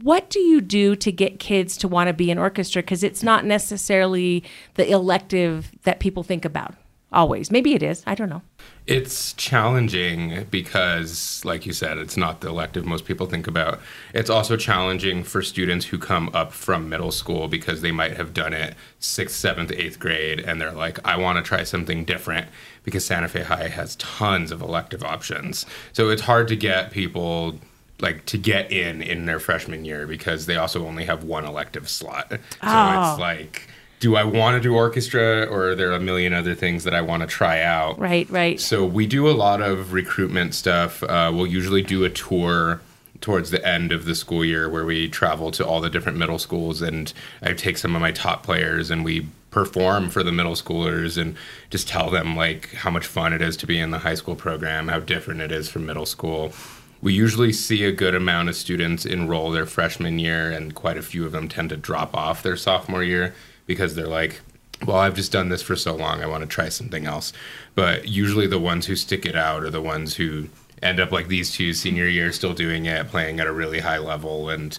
What 0.00 0.30
do 0.30 0.38
you 0.38 0.60
do 0.60 0.96
to 0.96 1.12
get 1.12 1.38
kids 1.38 1.76
to 1.78 1.88
want 1.88 2.08
to 2.08 2.14
be 2.14 2.30
in 2.30 2.38
orchestra? 2.38 2.82
Because 2.82 3.02
it's 3.02 3.22
not 3.22 3.44
necessarily 3.44 4.44
the 4.74 4.88
elective 4.88 5.70
that 5.82 6.00
people 6.00 6.22
think 6.22 6.44
about 6.44 6.74
always. 7.12 7.50
Maybe 7.50 7.74
it 7.74 7.82
is. 7.82 8.02
I 8.06 8.14
don't 8.14 8.28
know. 8.28 8.42
It's 8.86 9.32
challenging 9.34 10.46
because, 10.50 11.44
like 11.44 11.66
you 11.66 11.72
said, 11.72 11.98
it's 11.98 12.16
not 12.16 12.40
the 12.40 12.48
elective 12.48 12.84
most 12.84 13.04
people 13.04 13.26
think 13.26 13.46
about. 13.46 13.78
It's 14.12 14.28
also 14.28 14.56
challenging 14.56 15.22
for 15.22 15.40
students 15.40 15.86
who 15.86 15.98
come 15.98 16.30
up 16.34 16.52
from 16.52 16.88
middle 16.88 17.12
school 17.12 17.46
because 17.46 17.80
they 17.80 17.92
might 17.92 18.16
have 18.16 18.34
done 18.34 18.52
it 18.52 18.74
sixth, 18.98 19.36
seventh, 19.36 19.70
eighth 19.72 20.00
grade, 20.00 20.40
and 20.40 20.60
they're 20.60 20.72
like, 20.72 20.98
I 21.06 21.16
want 21.16 21.36
to 21.38 21.42
try 21.48 21.62
something 21.62 22.04
different 22.04 22.48
because 22.82 23.04
Santa 23.04 23.28
Fe 23.28 23.42
High 23.42 23.68
has 23.68 23.94
tons 23.96 24.50
of 24.50 24.60
elective 24.62 25.04
options. 25.04 25.64
So 25.92 26.08
it's 26.10 26.22
hard 26.22 26.48
to 26.48 26.56
get 26.56 26.90
people 26.90 27.60
like 28.00 28.26
to 28.26 28.36
get 28.36 28.72
in 28.72 29.00
in 29.00 29.26
their 29.26 29.38
freshman 29.38 29.84
year 29.84 30.08
because 30.08 30.46
they 30.46 30.56
also 30.56 30.84
only 30.88 31.04
have 31.04 31.22
one 31.22 31.44
elective 31.44 31.88
slot. 31.88 32.30
So 32.32 32.38
Oh. 32.64 33.10
it's 33.12 33.20
like, 33.20 33.68
do 34.02 34.16
I 34.16 34.24
want 34.24 34.56
to 34.56 34.60
do 34.60 34.74
orchestra 34.74 35.46
or 35.46 35.68
are 35.68 35.74
there 35.76 35.92
a 35.92 36.00
million 36.00 36.34
other 36.34 36.56
things 36.56 36.82
that 36.82 36.92
I 36.92 37.00
want 37.00 37.20
to 37.20 37.26
try 37.28 37.62
out? 37.62 38.00
Right, 38.00 38.28
right. 38.30 38.60
So 38.60 38.84
we 38.84 39.06
do 39.06 39.28
a 39.28 39.30
lot 39.30 39.62
of 39.62 39.92
recruitment 39.92 40.56
stuff. 40.56 41.04
Uh, 41.04 41.30
we'll 41.32 41.46
usually 41.46 41.82
do 41.82 42.02
a 42.02 42.10
tour 42.10 42.80
towards 43.20 43.52
the 43.52 43.64
end 43.64 43.92
of 43.92 44.04
the 44.04 44.16
school 44.16 44.44
year 44.44 44.68
where 44.68 44.84
we 44.84 45.08
travel 45.08 45.52
to 45.52 45.64
all 45.64 45.80
the 45.80 45.88
different 45.88 46.18
middle 46.18 46.40
schools 46.40 46.82
and 46.82 47.12
I 47.42 47.52
take 47.52 47.78
some 47.78 47.94
of 47.94 48.00
my 48.00 48.10
top 48.10 48.42
players 48.42 48.90
and 48.90 49.04
we 49.04 49.28
perform 49.52 50.10
for 50.10 50.24
the 50.24 50.32
middle 50.32 50.54
schoolers 50.54 51.16
and 51.16 51.36
just 51.70 51.86
tell 51.86 52.10
them 52.10 52.34
like 52.34 52.72
how 52.72 52.90
much 52.90 53.06
fun 53.06 53.32
it 53.32 53.40
is 53.40 53.56
to 53.58 53.68
be 53.68 53.78
in 53.78 53.92
the 53.92 54.00
high 54.00 54.16
school 54.16 54.34
program, 54.34 54.88
how 54.88 54.98
different 54.98 55.40
it 55.40 55.52
is 55.52 55.68
from 55.68 55.86
middle 55.86 56.06
school. 56.06 56.52
We 57.00 57.12
usually 57.12 57.52
see 57.52 57.84
a 57.84 57.92
good 57.92 58.16
amount 58.16 58.48
of 58.48 58.56
students 58.56 59.06
enroll 59.06 59.52
their 59.52 59.66
freshman 59.66 60.18
year 60.18 60.50
and 60.50 60.74
quite 60.74 60.96
a 60.96 61.02
few 61.02 61.24
of 61.24 61.30
them 61.30 61.48
tend 61.48 61.68
to 61.68 61.76
drop 61.76 62.16
off 62.16 62.42
their 62.42 62.56
sophomore 62.56 63.04
year 63.04 63.32
because 63.72 63.94
they're 63.94 64.06
like 64.06 64.40
well, 64.86 64.96
I've 64.96 65.14
just 65.14 65.32
done 65.32 65.48
this 65.48 65.62
for 65.62 65.76
so 65.76 65.94
long, 65.94 66.22
I 66.22 66.26
want 66.26 66.42
to 66.42 66.48
try 66.48 66.68
something 66.68 67.06
else. 67.06 67.32
But 67.74 68.08
usually 68.08 68.46
the 68.46 68.58
ones 68.58 68.86
who 68.86 68.96
stick 68.96 69.24
it 69.24 69.36
out 69.36 69.62
are 69.62 69.70
the 69.70 69.80
ones 69.80 70.16
who 70.16 70.48
end 70.82 70.98
up 70.98 71.12
like 71.12 71.28
these 71.28 71.52
two 71.52 71.72
senior 71.72 72.08
year 72.08 72.32
still 72.32 72.54
doing 72.54 72.86
it, 72.86 73.08
playing 73.08 73.40
at 73.40 73.46
a 73.46 73.52
really 73.52 73.80
high 73.80 73.98
level. 73.98 74.50
And, 74.50 74.76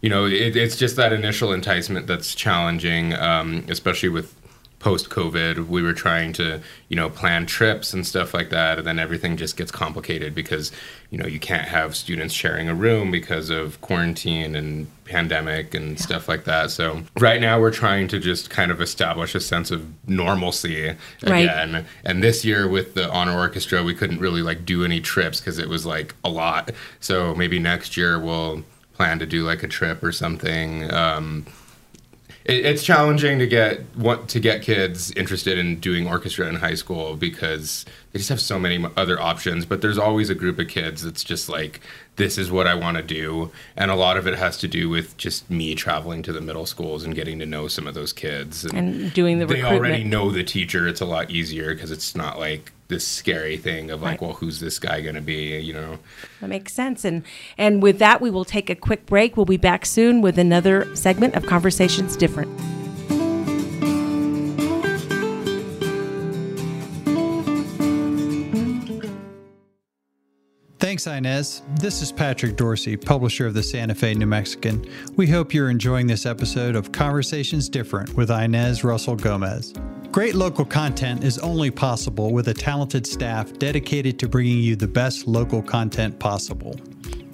you 0.00 0.08
know, 0.08 0.26
it, 0.26 0.56
it's 0.56 0.76
just 0.76 0.96
that 0.96 1.12
initial 1.12 1.52
enticement 1.52 2.06
that's 2.06 2.34
challenging, 2.34 3.14
um, 3.14 3.64
especially 3.68 4.08
with 4.08 4.34
post 4.80 5.10
COVID. 5.10 5.68
We 5.68 5.82
were 5.82 5.92
trying 5.92 6.32
to, 6.32 6.60
you 6.88 6.96
know, 6.96 7.08
plan 7.10 7.44
trips 7.46 7.92
and 7.92 8.04
stuff 8.06 8.32
like 8.34 8.48
that. 8.48 8.78
And 8.78 8.86
then 8.86 8.98
everything 8.98 9.36
just 9.36 9.56
gets 9.58 9.70
complicated 9.70 10.34
because, 10.34 10.72
you 11.10 11.18
know, 11.18 11.26
you 11.26 11.38
can't 11.38 11.68
have 11.68 11.94
students 11.94 12.32
sharing 12.34 12.66
a 12.68 12.74
room 12.74 13.10
because 13.10 13.50
of 13.50 13.78
quarantine 13.82 14.56
and 14.56 14.88
pandemic 15.04 15.74
and 15.74 16.00
stuff 16.00 16.28
like 16.28 16.44
that. 16.44 16.70
So 16.70 17.02
right 17.18 17.40
now 17.42 17.60
we're 17.60 17.70
trying 17.72 18.08
to 18.08 18.18
just 18.18 18.48
kind 18.48 18.70
of 18.70 18.80
establish 18.80 19.34
a 19.34 19.40
sense 19.40 19.70
of 19.70 19.86
normalcy 20.08 20.94
Right. 21.24 21.44
again. 21.44 21.84
And 22.02 22.22
this 22.22 22.42
year 22.44 22.66
with 22.66 22.94
the 22.94 23.10
honor 23.10 23.36
orchestra, 23.38 23.82
we 23.82 23.94
couldn't 23.94 24.18
really 24.20 24.42
like 24.42 24.64
do 24.64 24.82
any 24.84 25.00
trips 25.00 25.40
because 25.40 25.58
it 25.58 25.68
was 25.68 25.84
like 25.84 26.14
a 26.24 26.30
lot. 26.30 26.70
So 27.00 27.34
maybe 27.34 27.58
next 27.58 27.96
year 27.98 28.18
we'll 28.18 28.64
plan 28.94 29.18
to 29.18 29.26
do 29.26 29.44
like 29.44 29.62
a 29.62 29.68
trip 29.68 30.02
or 30.02 30.12
something. 30.12 30.90
Um, 30.92 31.44
it, 32.44 32.64
it's 32.64 32.82
challenging 32.82 33.38
to 33.38 33.46
get 33.46 33.80
want 33.96 34.28
to 34.30 34.40
get 34.40 34.62
kids 34.62 35.10
interested 35.12 35.58
in 35.58 35.80
doing 35.80 36.06
orchestra 36.06 36.48
in 36.48 36.56
high 36.56 36.74
school 36.74 37.16
because 37.16 37.84
they 38.12 38.18
just 38.18 38.28
have 38.28 38.40
so 38.40 38.58
many 38.58 38.84
other 38.96 39.20
options 39.20 39.66
but 39.66 39.82
there's 39.82 39.98
always 39.98 40.30
a 40.30 40.34
group 40.34 40.58
of 40.58 40.68
kids 40.68 41.02
that's 41.02 41.24
just 41.24 41.48
like 41.48 41.80
this 42.16 42.38
is 42.38 42.50
what 42.50 42.66
i 42.66 42.74
want 42.74 42.96
to 42.96 43.02
do. 43.02 43.50
And 43.76 43.90
a 43.90 43.94
lot 43.94 44.16
of 44.16 44.26
it 44.26 44.36
has 44.38 44.56
to 44.58 44.68
do 44.68 44.88
with 44.88 45.16
just 45.16 45.50
me 45.50 45.74
traveling 45.74 46.22
to 46.22 46.32
the 46.32 46.40
middle 46.40 46.66
schools 46.66 47.04
and 47.04 47.14
getting 47.14 47.38
to 47.40 47.46
know 47.46 47.68
some 47.68 47.86
of 47.86 47.94
those 47.94 48.12
kids. 48.12 48.64
And 48.64 49.12
doing 49.12 49.38
the 49.38 49.46
they 49.46 49.62
recruitment. 49.62 49.84
already 49.84 50.04
know 50.04 50.30
the 50.30 50.44
teacher. 50.44 50.86
It's 50.86 51.00
a 51.00 51.06
lot 51.06 51.30
easier 51.30 51.74
because 51.74 51.90
it's 51.90 52.14
not 52.14 52.38
like 52.38 52.72
this 52.90 53.06
scary 53.06 53.56
thing 53.56 53.90
of 53.90 54.02
like 54.02 54.20
Right. 54.20 54.28
well 54.28 54.32
who's 54.34 54.60
this 54.60 54.78
guy 54.78 55.00
going 55.00 55.14
to 55.14 55.20
be 55.22 55.58
you 55.58 55.72
know 55.72 55.98
That 56.42 56.48
makes 56.50 56.72
sense. 56.74 57.04
And 57.04 57.22
and 57.56 57.82
with 57.82 57.98
that, 57.98 58.20
we 58.20 58.30
will 58.30 58.44
take 58.44 58.68
a 58.68 58.74
quick 58.74 59.06
break. 59.06 59.36
We'll 59.36 59.46
be 59.46 59.56
back 59.56 59.86
soon 59.86 60.20
with 60.20 60.38
another 60.38 60.94
segment 60.94 61.34
of 61.34 61.46
Conversations 61.46 62.16
Different. 62.16 62.50
Thanks, 70.90 71.06
Inez. 71.06 71.62
This 71.76 72.02
is 72.02 72.10
Patrick 72.10 72.56
Dorsey, 72.56 72.96
publisher 72.96 73.46
of 73.46 73.54
the 73.54 73.62
Santa 73.62 73.94
Fe 73.94 74.12
New 74.12 74.26
Mexican. 74.26 74.84
We 75.14 75.28
hope 75.28 75.54
you're 75.54 75.70
enjoying 75.70 76.08
this 76.08 76.26
episode 76.26 76.74
of 76.74 76.90
Conversations 76.90 77.68
Different 77.68 78.16
with 78.16 78.28
Inez 78.28 78.82
Russell 78.82 79.14
Gomez. 79.14 79.72
Great 80.10 80.34
local 80.34 80.64
content 80.64 81.22
is 81.22 81.38
only 81.38 81.70
possible 81.70 82.32
with 82.32 82.48
a 82.48 82.54
talented 82.54 83.06
staff 83.06 83.56
dedicated 83.60 84.18
to 84.18 84.28
bringing 84.28 84.58
you 84.58 84.74
the 84.74 84.88
best 84.88 85.28
local 85.28 85.62
content 85.62 86.18
possible. 86.18 86.74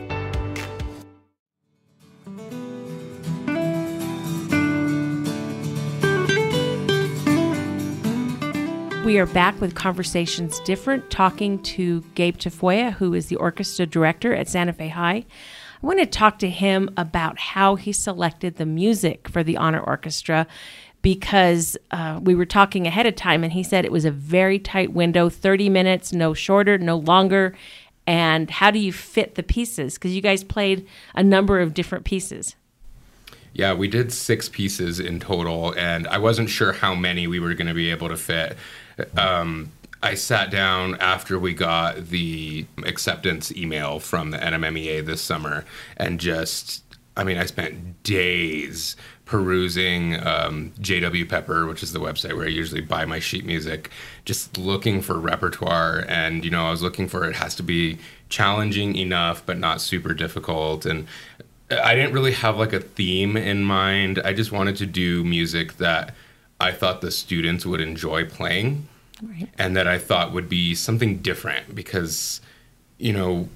We 9.05 9.19
are 9.19 9.27
back 9.27 9.61
with 9.61 9.75
Conversations 9.75 10.61
Different, 10.61 11.11
talking 11.11 11.63
to 11.65 12.01
Gabe 12.15 12.39
Tafoya, 12.39 12.95
who 12.95 13.13
is 13.13 13.27
the 13.27 13.37
orchestra 13.37 13.85
director 13.85 14.35
at 14.35 14.49
Santa 14.49 14.73
Fe 14.73 14.89
High. 14.89 15.27
I 15.83 15.87
want 15.87 15.99
to 15.99 16.07
talk 16.07 16.39
to 16.39 16.49
him 16.49 16.89
about 16.97 17.39
how 17.39 17.75
he 17.75 17.93
selected 17.93 18.57
the 18.57 18.65
music 18.65 19.29
for 19.29 19.45
the 19.45 19.59
honor 19.59 19.81
orchestra 19.81 20.47
because 21.03 21.77
uh, 21.91 22.19
we 22.23 22.35
were 22.35 22.47
talking 22.47 22.87
ahead 22.87 23.05
of 23.05 23.15
time 23.15 23.45
and 23.45 23.53
he 23.53 23.63
said 23.63 23.85
it 23.85 23.93
was 23.93 24.07
a 24.07 24.11
very 24.11 24.59
tight 24.59 24.95
window 24.95 25.29
30 25.29 25.69
minutes, 25.69 26.15
no 26.15 26.33
shorter, 26.33 26.79
no 26.79 26.97
longer. 26.97 27.55
And 28.07 28.51
how 28.51 28.71
do 28.71 28.79
you 28.79 28.91
fit 28.91 29.35
the 29.35 29.43
pieces? 29.43 29.95
Because 29.95 30.17
you 30.17 30.23
guys 30.23 30.43
played 30.43 30.89
a 31.15 31.23
number 31.23 31.61
of 31.61 31.75
different 31.75 32.07
pieces. 32.07 32.57
Yeah, 33.55 33.73
we 33.73 33.87
did 33.87 34.13
six 34.13 34.49
pieces 34.49 34.99
in 34.99 35.21
total, 35.21 35.73
and 35.77 36.09
I 36.09 36.19
wasn't 36.19 36.51
sure 36.51 36.73
how 36.73 36.95
many 36.95 37.29
we 37.29 37.39
were 37.39 37.55
going 37.55 37.69
to 37.69 37.75
be 37.75 37.91
able 37.91 38.09
to 38.09 38.17
fit. 38.17 38.59
Um, 39.17 39.71
I 40.03 40.15
sat 40.17 40.51
down 40.51 40.97
after 40.97 41.39
we 41.39 41.55
got 41.55 42.09
the 42.09 42.67
acceptance 42.85 43.51
email 43.57 44.01
from 44.01 44.33
the 44.33 44.39
NMMEA 44.39 45.07
this 45.07 45.23
summer 45.23 45.65
and 45.97 46.21
just, 46.21 46.83
I 47.17 47.25
mean, 47.25 47.39
I 47.39 47.47
spent 47.47 48.03
days 48.03 48.97
perusing 49.25 50.15
um, 50.27 50.75
JW 50.79 51.27
Pepper, 51.27 51.67
which 51.67 51.83
is 51.83 51.95
the 51.95 52.01
website 52.01 52.37
where 52.37 52.45
I 52.45 52.51
usually 52.51 52.83
buy 52.83 53.07
my 53.07 53.19
sheet 53.19 53.47
music, 53.47 53.91
just 54.27 54.59
looking 54.59 55.01
for 55.01 55.19
repertoire. 55.19 56.05
And, 56.07 56.45
you 56.45 56.51
know, 56.51 56.67
I 56.67 56.71
was 56.71 56.83
looking 56.83 57.09
for 57.09 57.27
it 57.27 57.37
has 57.37 57.55
to 57.55 57.63
be 57.63 57.99
challenging 58.29 58.97
enough, 58.97 59.47
but 59.47 59.59
not 59.59 59.81
super 59.81 60.13
difficult. 60.13 60.85
And 60.85 61.07
I 61.83 61.95
didn't 61.95 62.13
really 62.13 62.33
have 62.33 62.57
like 62.57 62.73
a 62.73 62.81
theme 62.81 63.37
in 63.37 63.65
mind. 63.65 64.21
I 64.25 64.33
just 64.33 64.53
wanted 64.53 64.77
to 64.77 64.87
do 64.87 65.25
music 65.25 65.77
that 65.79 66.15
I 66.61 66.73
thought 66.73 67.01
the 67.01 67.11
students 67.11 67.67
would 67.67 67.81
enjoy 67.81 68.25
playing 68.25 68.89
right. 69.23 69.49
and 69.59 69.77
that 69.77 69.87
I 69.87 69.99
thought 69.99 70.33
would 70.33 70.49
be 70.49 70.75
something 70.75 71.19
different 71.19 71.75
because, 71.75 72.41
you 72.99 73.13
know, 73.13 73.49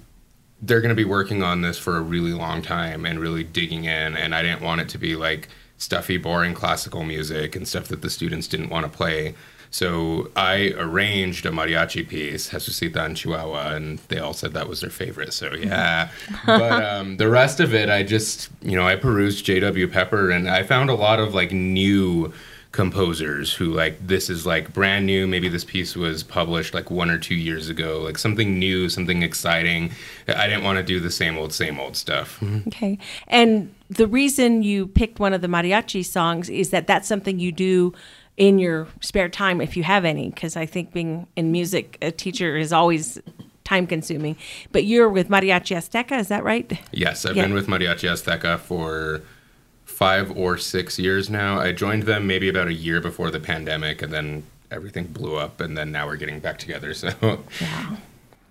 they're 0.61 0.81
going 0.81 0.91
to 0.91 0.97
be 0.97 1.05
working 1.05 1.43
on 1.43 1.61
this 1.61 1.79
for 1.79 1.97
a 1.97 2.01
really 2.01 2.33
long 2.33 2.63
time 2.63 3.05
and 3.07 3.21
really 3.21 3.45
digging 3.45 3.85
in. 3.85 4.17
And 4.17 4.35
I 4.35 4.43
didn't 4.43 4.63
want 4.63 4.81
it 4.81 4.89
to 4.91 4.99
be 4.99 5.15
like 5.17 5.49
stuffy, 5.77 6.17
boring 6.17 6.55
classical 6.55 7.05
music 7.05 7.55
and 7.55 7.67
stuff 7.67 7.89
that 7.89 8.03
the 8.03 8.11
students 8.11 8.49
didn't 8.49 8.69
want 8.69 8.85
to 8.85 8.91
play. 8.91 9.35
So 9.71 10.31
I 10.35 10.73
arranged 10.77 11.45
a 11.47 11.51
mariachi 11.51 12.09
piece, 12.09 12.51
Jesusita 12.51 13.05
en 13.05 13.15
Chihuahua, 13.15 13.75
and 13.75 13.99
they 14.09 14.19
all 14.19 14.33
said 14.33 14.55
that 14.55 14.69
was 14.69 14.81
their 14.81 14.91
favorite. 14.91 15.33
So 15.33 15.53
yeah, 15.55 16.09
but 16.47 16.85
um, 16.85 17.17
the 17.19 17.29
rest 17.29 17.61
of 17.61 17.75
it, 17.75 17.89
I 17.89 18.03
just 18.03 18.49
you 18.63 18.77
know 18.77 18.87
I 18.87 18.97
perused 18.97 19.45
J.W. 19.45 19.89
Pepper, 19.89 20.31
and 20.31 20.49
I 20.49 20.63
found 20.63 20.91
a 20.91 20.95
lot 20.95 21.21
of 21.21 21.35
like 21.35 21.53
new 21.53 22.33
composers 22.71 23.55
who 23.55 23.73
like 23.73 24.07
this 24.07 24.29
is 24.29 24.47
like 24.47 24.73
brand 24.73 25.07
new. 25.07 25.27
Maybe 25.27 25.49
this 25.49 25.65
piece 25.65 25.97
was 25.97 26.23
published 26.23 26.75
like 26.75 26.91
one 26.91 27.11
or 27.11 27.19
two 27.19 27.35
years 27.35 27.69
ago 27.69 28.01
like 28.01 28.19
something 28.19 28.59
new 28.59 28.89
something 28.89 29.23
exciting. 29.23 29.93
I 30.29 30.47
didn't 30.47 30.65
want 30.65 30.77
to 30.79 30.83
do 30.83 31.01
the 31.01 31.11
same 31.11 31.39
old 31.39 31.53
same 31.53 31.81
old 31.81 31.97
stuff. 31.97 32.43
Okay. 32.69 32.99
And 33.27 33.75
the 33.89 34.07
reason 34.07 34.63
you 34.63 34.87
picked 34.87 35.19
one 35.19 35.33
of 35.33 35.41
the 35.41 35.49
mariachi 35.49 36.05
songs 36.05 36.51
is 36.51 36.71
that 36.71 36.87
that's 36.87 37.09
something 37.09 37.39
you 37.39 37.53
do 37.53 37.95
in 38.38 38.59
your 38.59 38.88
spare 39.00 39.28
time 39.28 39.61
if 39.61 39.76
you 39.76 39.83
have 39.83 40.04
any 40.04 40.30
because 40.30 40.57
i 40.57 40.64
think 40.64 40.92
being 40.92 41.26
in 41.37 41.52
music 41.52 41.99
a 42.00 42.11
teacher 42.11 42.57
is 42.57 42.73
always 42.73 43.18
time 43.64 43.87
consuming 43.87 44.35
but 44.73 44.85
you're 44.85 45.11
with 45.11 45.28
mariachi 45.28 45.76
azteca 45.76 46.18
is 46.18 46.28
that 46.28 46.42
right 46.42 46.80
yes 46.92 47.26
i've 47.26 47.37
yeah. 47.37 47.42
been 47.42 47.52
with 47.52 47.66
mariachi 47.66 48.09
azteca 48.09 48.59
for 48.59 49.21
five 49.99 50.30
or 50.37 50.57
six 50.57 50.97
years 50.97 51.28
now. 51.28 51.59
I 51.59 51.73
joined 51.73 52.04
them 52.04 52.28
maybe 52.28 52.49
about 52.49 52.68
a 52.68 52.73
year 52.73 53.00
before 53.00 53.33
the 53.33 53.40
pandemic, 53.40 54.00
and 54.00 54.12
then 54.12 54.45
everything 54.71 55.09
blew 55.09 55.35
up, 55.35 55.61
and 55.61 55.76
then 55.76 55.90
now 55.90 56.07
we're 56.07 56.14
getting 56.16 56.38
back 56.38 56.59
together. 56.59 56.95
So 56.95 57.42
yeah. 57.61 57.97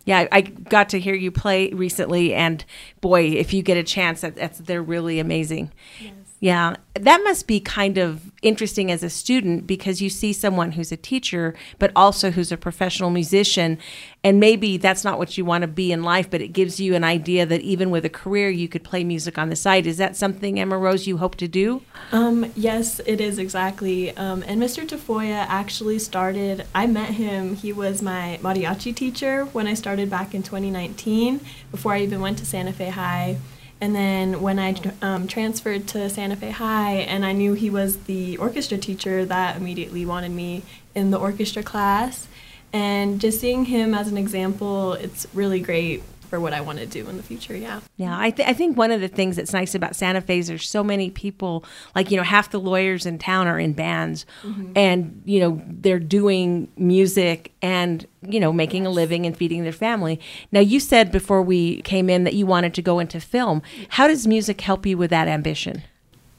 Yeah, 0.04 0.28
I 0.32 0.42
got 0.42 0.88
to 0.90 1.00
hear 1.00 1.16
you 1.16 1.32
play 1.32 1.72
recently, 1.72 2.34
and 2.34 2.64
boy, 3.02 3.24
if 3.28 3.54
you 3.54 3.62
get 3.62 3.78
a 3.78 3.84
chance, 3.84 4.22
that's 4.22 4.58
they're 4.60 4.82
really 4.82 5.20
amazing. 5.20 5.72
Yes. 6.02 6.14
Yeah, 6.40 6.76
that 6.94 7.22
must 7.24 7.48
be 7.48 7.60
kind 7.60 7.98
of 7.98 8.32
interesting 8.44 8.92
as 8.92 9.02
a 9.02 9.10
student 9.10 9.66
because 9.66 10.04
you 10.04 10.10
see 10.10 10.34
someone 10.34 10.74
who's 10.74 10.92
a 10.92 10.98
teacher, 10.98 11.56
but 11.80 11.92
also 11.96 12.30
who's 12.30 12.52
a 12.52 12.58
professional 12.58 13.10
musician. 13.10 13.80
And 14.24 14.40
maybe 14.40 14.78
that's 14.78 15.04
not 15.04 15.18
what 15.18 15.36
you 15.36 15.46
want 15.46 15.64
to 15.64 15.68
be 15.68 15.92
in 15.92 16.04
life, 16.04 16.30
but 16.30 16.42
it 16.42 16.50
gives 16.50 16.80
you 16.80 16.94
an 16.94 17.04
idea 17.04 17.48
that 17.48 17.62
even 17.62 17.90
with 17.90 18.06
a 18.06 18.10
career, 18.10 18.52
you 18.52 18.68
could 18.68 18.84
play 18.84 19.04
music 19.04 19.40
on 19.40 19.50
the 19.50 19.56
side. 19.56 19.88
Is 19.88 19.98
that 19.98 20.16
something, 20.16 20.58
Emmarose, 20.58 21.08
you 21.08 21.18
hope 21.18 21.36
to 21.38 21.48
do? 21.48 21.82
Um, 22.12 22.52
yes, 22.56 23.00
it 23.08 23.20
is 23.20 23.40
exactly. 23.40 24.16
Um, 24.16 24.44
and 24.46 24.62
Mr. 24.62 24.88
Tafoya 24.88 25.44
actually 25.48 25.98
started, 25.98 26.68
I 26.76 26.86
met 26.86 27.12
him, 27.12 27.56
he 27.56 27.74
was 27.74 28.04
my 28.04 28.40
mariachi 28.44 28.96
teacher 28.96 29.46
when 29.46 29.66
I 29.66 29.74
started 29.74 30.08
back 30.10 30.36
in 30.36 30.44
2019, 30.44 31.42
before 31.72 31.94
I 31.94 32.02
even 32.02 32.22
went 32.22 32.38
to 32.38 32.46
Santa 32.46 32.74
Fe 32.74 32.90
High. 32.90 33.38
And 33.80 33.96
then 33.96 34.42
when 34.42 34.58
I 34.58 34.76
um, 35.02 35.28
transferred 35.28 35.88
to 35.90 36.10
Santa 36.10 36.36
Fe 36.36 36.50
High 36.50 36.96
and 36.96 37.26
I 37.26 37.32
knew 37.32 37.54
he 37.54 37.70
was 37.70 37.98
the 38.06 38.38
orchestra 38.38 38.78
teacher, 38.78 39.24
that 39.26 39.58
immediately 39.58 40.06
wanted 40.06 40.32
me 40.32 40.64
in 40.96 41.12
the 41.12 41.18
orchestra 41.18 41.62
class. 41.62 42.28
And 42.74 43.22
just 43.22 43.40
seeing 43.40 43.66
him 43.66 43.94
as 43.94 44.08
an 44.08 44.18
example, 44.18 44.94
it's 44.94 45.28
really 45.34 45.60
great 45.60 46.04
for 46.28 46.40
what 46.40 46.54
I 46.54 46.62
want 46.62 46.80
to 46.80 46.86
do 46.86 47.08
in 47.10 47.18
the 47.18 47.24
future. 47.24 47.56
Yeah. 47.56 47.80
Yeah. 47.96 48.18
I, 48.18 48.30
th- 48.32 48.48
I 48.48 48.54
think 48.54 48.78
one 48.78 48.92
of 48.92 49.02
the 49.02 49.08
things 49.08 49.36
that's 49.36 49.54
nice 49.54 49.74
about 49.74 49.96
Santa 49.96 50.22
Fe 50.22 50.40
is 50.40 50.48
there's 50.48 50.70
so 50.70 50.84
many 50.84 51.10
people, 51.10 51.66
like, 51.96 52.12
you 52.12 52.18
know, 52.18 52.24
half 52.24 52.52
the 52.52 52.60
lawyers 52.60 53.06
in 53.06 53.18
town 53.18 53.48
are 53.48 53.60
in 53.60 53.74
bands 53.74 54.26
mm-hmm. 54.44 54.72
and, 54.76 55.22
you 55.26 55.40
know, 55.40 55.62
they're 55.68 56.00
doing 56.00 56.68
music 56.78 57.54
and, 57.62 58.06
you 58.22 58.40
know, 58.40 58.54
making 58.54 58.84
yes. 58.84 58.90
a 58.90 58.92
living 58.92 59.26
and 59.26 59.36
feeding 59.36 59.64
their 59.64 59.72
family. 59.72 60.20
Now, 60.52 60.60
you 60.60 60.80
said 60.80 61.12
before 61.12 61.42
we 61.42 61.82
came 61.82 62.10
in 62.10 62.24
that 62.26 62.34
you 62.34 62.46
wanted 62.46 62.74
to 62.76 62.82
go 62.82 63.00
into 63.00 63.20
film. 63.20 63.62
How 63.90 64.08
does 64.08 64.28
music 64.28 64.62
help 64.62 64.86
you 64.86 64.98
with 64.98 65.10
that 65.10 65.28
ambition? 65.28 65.84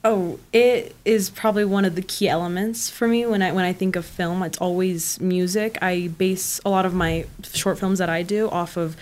Oh, 0.04 0.38
it 0.52 0.94
is 1.04 1.28
probably 1.28 1.64
one 1.64 1.84
of 1.84 1.96
the 1.96 2.02
key 2.02 2.28
elements 2.28 2.88
for 2.88 3.08
me 3.08 3.26
when 3.26 3.42
I 3.42 3.50
when 3.50 3.64
I 3.64 3.72
think 3.72 3.96
of 3.96 4.06
film. 4.06 4.42
It's 4.44 4.56
always 4.58 5.20
music. 5.20 5.76
I 5.82 6.06
base 6.06 6.60
a 6.64 6.70
lot 6.70 6.86
of 6.86 6.94
my 6.94 7.26
short 7.42 7.80
films 7.80 7.98
that 7.98 8.08
I 8.08 8.22
do 8.22 8.48
off 8.48 8.76
of 8.76 8.96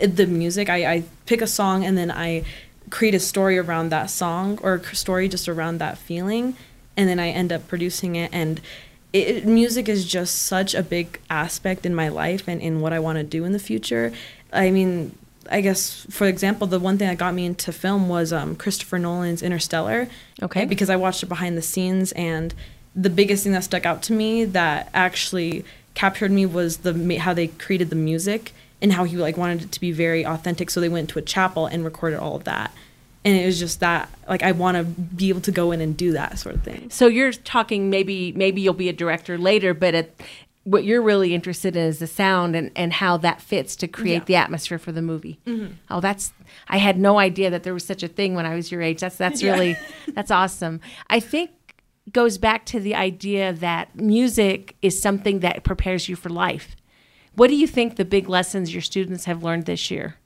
the 0.00 0.26
music. 0.26 0.68
I, 0.68 0.94
I 0.94 1.04
pick 1.26 1.42
a 1.42 1.46
song 1.46 1.84
and 1.84 1.96
then 1.96 2.10
I 2.10 2.44
create 2.90 3.14
a 3.14 3.20
story 3.20 3.58
around 3.58 3.90
that 3.90 4.10
song 4.10 4.58
or 4.62 4.74
a 4.74 4.96
story 4.96 5.28
just 5.28 5.48
around 5.48 5.78
that 5.78 5.96
feeling, 5.96 6.56
and 6.96 7.08
then 7.08 7.20
I 7.20 7.28
end 7.28 7.52
up 7.52 7.68
producing 7.68 8.16
it. 8.16 8.30
And 8.32 8.60
it, 9.12 9.46
music 9.46 9.88
is 9.88 10.04
just 10.04 10.42
such 10.42 10.74
a 10.74 10.82
big 10.82 11.20
aspect 11.30 11.86
in 11.86 11.94
my 11.94 12.08
life 12.08 12.48
and 12.48 12.60
in 12.60 12.80
what 12.80 12.92
I 12.92 12.98
want 12.98 13.18
to 13.18 13.24
do 13.24 13.44
in 13.44 13.52
the 13.52 13.58
future. 13.58 14.12
I 14.52 14.70
mean, 14.70 15.16
I 15.50 15.60
guess, 15.60 16.06
for 16.10 16.26
example, 16.26 16.66
the 16.66 16.78
one 16.78 16.98
thing 16.98 17.08
that 17.08 17.18
got 17.18 17.34
me 17.34 17.44
into 17.44 17.72
film 17.72 18.08
was 18.08 18.32
um, 18.32 18.56
Christopher 18.56 18.98
Nolan's 18.98 19.42
Interstellar. 19.42 20.08
Okay. 20.42 20.64
Because 20.64 20.90
I 20.90 20.96
watched 20.96 21.22
it 21.22 21.28
behind 21.28 21.56
the 21.56 21.62
scenes, 21.62 22.12
and 22.12 22.54
the 22.94 23.10
biggest 23.10 23.44
thing 23.44 23.52
that 23.52 23.64
stuck 23.64 23.86
out 23.86 24.02
to 24.04 24.12
me 24.12 24.44
that 24.44 24.90
actually 24.92 25.64
captured 25.94 26.30
me 26.30 26.46
was 26.46 26.78
the 26.78 27.18
how 27.18 27.34
they 27.34 27.48
created 27.48 27.90
the 27.90 27.96
music 27.96 28.52
and 28.82 28.92
how 28.92 29.04
he 29.04 29.16
like 29.16 29.36
wanted 29.36 29.62
it 29.62 29.72
to 29.72 29.80
be 29.80 29.92
very 29.92 30.24
authentic. 30.24 30.70
So 30.70 30.80
they 30.80 30.88
went 30.88 31.08
to 31.10 31.18
a 31.18 31.22
chapel 31.22 31.66
and 31.66 31.84
recorded 31.84 32.18
all 32.18 32.36
of 32.36 32.44
that, 32.44 32.72
and 33.24 33.36
it 33.36 33.44
was 33.46 33.58
just 33.58 33.80
that 33.80 34.08
like 34.28 34.42
I 34.42 34.52
want 34.52 34.76
to 34.76 34.84
be 34.84 35.28
able 35.28 35.42
to 35.42 35.52
go 35.52 35.72
in 35.72 35.80
and 35.80 35.96
do 35.96 36.12
that 36.12 36.38
sort 36.38 36.54
of 36.54 36.62
thing. 36.62 36.90
So 36.90 37.06
you're 37.06 37.32
talking 37.32 37.90
maybe 37.90 38.32
maybe 38.32 38.60
you'll 38.60 38.74
be 38.74 38.88
a 38.88 38.92
director 38.94 39.36
later, 39.38 39.74
but 39.74 39.94
at, 39.94 40.10
what 40.64 40.84
you're 40.84 41.00
really 41.02 41.34
interested 41.34 41.74
in 41.74 41.84
is 41.86 42.00
the 42.00 42.06
sound 42.06 42.54
and, 42.54 42.70
and 42.76 42.92
how 42.92 43.16
that 43.16 43.40
fits 43.40 43.74
to 43.76 43.88
create 43.88 44.14
Yeah. 44.18 44.24
the 44.26 44.36
atmosphere 44.36 44.78
for 44.78 44.92
the 44.92 45.00
movie. 45.00 45.40
Mm-hmm. 45.46 45.72
Oh, 45.88 46.00
that's 46.00 46.32
I 46.68 46.76
had 46.76 46.98
no 46.98 47.18
idea 47.18 47.48
that 47.50 47.62
there 47.62 47.72
was 47.72 47.84
such 47.84 48.02
a 48.02 48.08
thing 48.08 48.34
when 48.34 48.44
I 48.44 48.54
was 48.54 48.70
your 48.70 48.82
age. 48.82 49.00
That's 49.00 49.16
that's 49.16 49.42
really 49.42 49.76
that's 50.14 50.30
awesome. 50.30 50.80
I 51.08 51.18
think 51.18 51.50
goes 52.12 52.38
back 52.38 52.66
to 52.66 52.78
the 52.80 52.94
idea 52.94 53.52
that 53.54 53.94
music 53.96 54.76
is 54.82 55.00
something 55.00 55.40
that 55.40 55.62
prepares 55.64 56.08
you 56.08 56.16
for 56.16 56.28
life. 56.28 56.76
What 57.34 57.48
do 57.48 57.56
you 57.56 57.66
think 57.66 57.96
the 57.96 58.04
big 58.04 58.28
lessons 58.28 58.72
your 58.72 58.82
students 58.82 59.24
have 59.24 59.42
learned 59.42 59.66
this 59.66 59.90
year? 59.90 60.16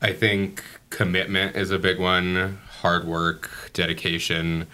I 0.00 0.12
think 0.12 0.62
commitment 0.90 1.56
is 1.56 1.70
a 1.70 1.78
big 1.78 1.98
one, 1.98 2.58
hard 2.80 3.04
work, 3.04 3.50
dedication. 3.72 4.66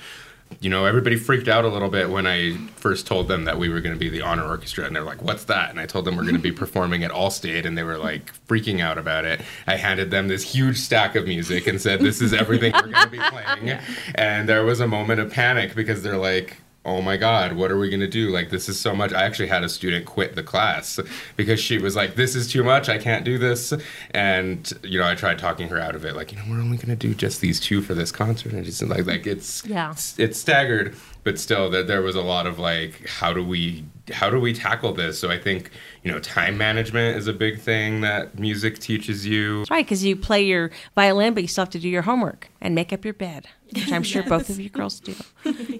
You 0.61 0.71
know, 0.71 0.85
everybody 0.85 1.16
freaked 1.16 1.49
out 1.49 1.64
a 1.64 1.68
little 1.68 1.88
bit 1.88 2.11
when 2.11 2.26
I 2.26 2.56
first 2.76 3.06
told 3.06 3.26
them 3.26 3.44
that 3.44 3.59
we 3.59 3.71
were 3.71 3.80
going 3.80 3.94
to 3.94 3.99
be 3.99 4.11
the 4.11 4.21
honor 4.21 4.44
orchestra, 4.44 4.85
and 4.85 4.94
they're 4.94 5.02
like, 5.02 5.23
"What's 5.23 5.44
that?" 5.44 5.71
And 5.71 5.80
I 5.80 5.87
told 5.87 6.04
them 6.04 6.16
we're 6.16 6.23
going 6.23 6.37
to 6.37 6.40
be 6.40 6.52
performing 6.64 7.02
at 7.02 7.11
Allstate, 7.11 7.64
and 7.64 7.76
they 7.76 7.83
were 7.83 7.99
like 7.99 8.33
freaking 8.47 8.80
out 8.80 8.99
about 8.99 9.25
it. 9.25 9.40
I 9.66 9.76
handed 9.76 10.11
them 10.11 10.28
this 10.28 10.42
huge 10.42 10.76
stack 10.78 11.16
of 11.16 11.26
music 11.26 11.66
and 11.66 11.80
said, 11.80 12.00
"This 12.00 12.21
is 12.21 12.33
everything 12.33 12.73
we're 12.75 12.92
going 12.92 13.04
to 13.04 13.09
be 13.09 13.18
playing," 13.30 13.78
and 14.14 14.49
there 14.49 14.64
was 14.64 14.80
a 14.80 14.87
moment 14.87 15.21
of 15.21 15.33
panic 15.33 15.75
because 15.75 16.02
they're 16.02 16.18
like, 16.18 16.59
oh 16.87 17.00
my 17.00 17.17
god 17.17 17.55
what 17.55 17.71
are 17.71 17.79
we 17.79 17.88
going 17.88 18.00
to 18.00 18.07
do? 18.07 18.29
Like 18.31 18.50
this 18.50 18.69
is 18.69 18.79
so 18.79 18.95
much. 18.95 19.12
I 19.12 19.25
actually 19.25 19.49
had 19.49 19.64
a 19.64 19.69
student 19.69 20.05
quit 20.07 20.35
the 20.35 20.43
class 20.43 21.00
because 21.37 21.59
she 21.61 21.79
was 21.79 21.97
like 21.97 22.14
this 22.14 22.35
is 22.35 22.50
too 22.50 22.62
much 22.62 22.88
i 22.88 22.99
can't 22.99 23.25
do 23.25 23.38
this. 23.38 23.73
And 24.11 24.71
you 24.83 24.99
know 24.99 25.07
i 25.07 25.14
tried 25.14 25.38
talking 25.38 25.69
her 25.69 25.79
out 25.79 25.95
of 25.95 26.05
it 26.05 26.14
like 26.14 26.33
you 26.33 26.38
know 26.38 26.45
we're 26.49 26.61
only 26.61 26.76
going 26.76 26.88
to 26.88 26.97
do 26.97 27.14
just 27.14 27.41
these 27.41 27.59
two 27.61 27.81
for 27.83 27.95
this 27.95 28.12
concert. 28.12 28.53
And 28.53 28.64
just 28.64 28.83
like 28.83 29.07
like 29.07 29.26
it's 29.26 29.64
Yeah. 29.64 29.93
it's, 29.93 30.19
it's 30.19 30.38
staggered. 30.38 30.95
But 31.25 31.38
still 31.38 31.71
that 31.71 31.87
there 31.87 32.03
was 32.03 32.17
a 32.17 32.21
lot 32.21 32.47
of 32.47 32.59
like 32.59 33.09
how 33.09 33.33
do 33.33 33.43
we 33.43 33.85
how 34.12 34.29
do 34.29 34.38
we 34.38 34.53
tackle 34.53 34.93
this? 34.93 35.19
So 35.19 35.31
i 35.31 35.38
think 35.38 35.71
you 36.03 36.12
know 36.12 36.19
time 36.21 36.59
management 36.59 37.17
is 37.17 37.26
a 37.26 37.33
big 37.33 37.61
thing 37.61 38.03
that 38.03 38.38
music 38.38 38.79
teaches 38.79 39.25
you. 39.26 39.61
That's 39.61 39.71
right, 39.71 39.87
because 39.87 40.05
you 40.05 40.17
play 40.17 40.43
your 40.45 40.71
violin, 40.95 41.33
but 41.33 41.43
you 41.43 41.49
still 41.49 41.62
have 41.62 41.71
to 41.71 41.79
do 41.79 41.88
your 41.88 42.03
homework 42.03 42.50
and 42.61 42.75
make 42.75 42.93
up 42.93 43.07
your 43.07 43.14
bed, 43.14 43.49
which 43.73 43.91
I'm 43.91 44.03
sure 44.03 44.23
both 44.35 44.50
of 44.50 44.61
you 44.61 44.69
girls 44.69 45.00
do. 45.00 45.14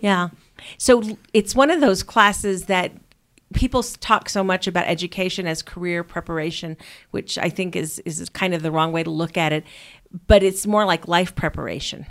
Yeah. 0.01 0.31
So 0.79 1.19
it's 1.33 1.55
one 1.55 1.71
of 1.71 1.81
those 1.81 2.03
classes 2.03 2.65
that 2.67 2.93
people 3.55 3.83
talk 3.83 4.29
so 4.29 4.45
much 4.45 4.67
about 4.67 4.87
education 4.87 5.47
as 5.47 5.63
career 5.63 6.05
preparation, 6.05 6.77
which 7.13 7.39
I 7.39 7.49
think 7.49 7.77
is 7.77 7.99
is 8.01 8.29
kind 8.31 8.55
of 8.55 8.63
the 8.63 8.71
wrong 8.71 8.93
way 8.93 9.03
to 9.03 9.11
look 9.11 9.37
at 9.37 9.53
it. 9.53 9.65
But 10.27 10.43
it's 10.43 10.67
more 10.67 10.85
like 10.85 11.09
life 11.09 11.35
preparation. 11.35 12.07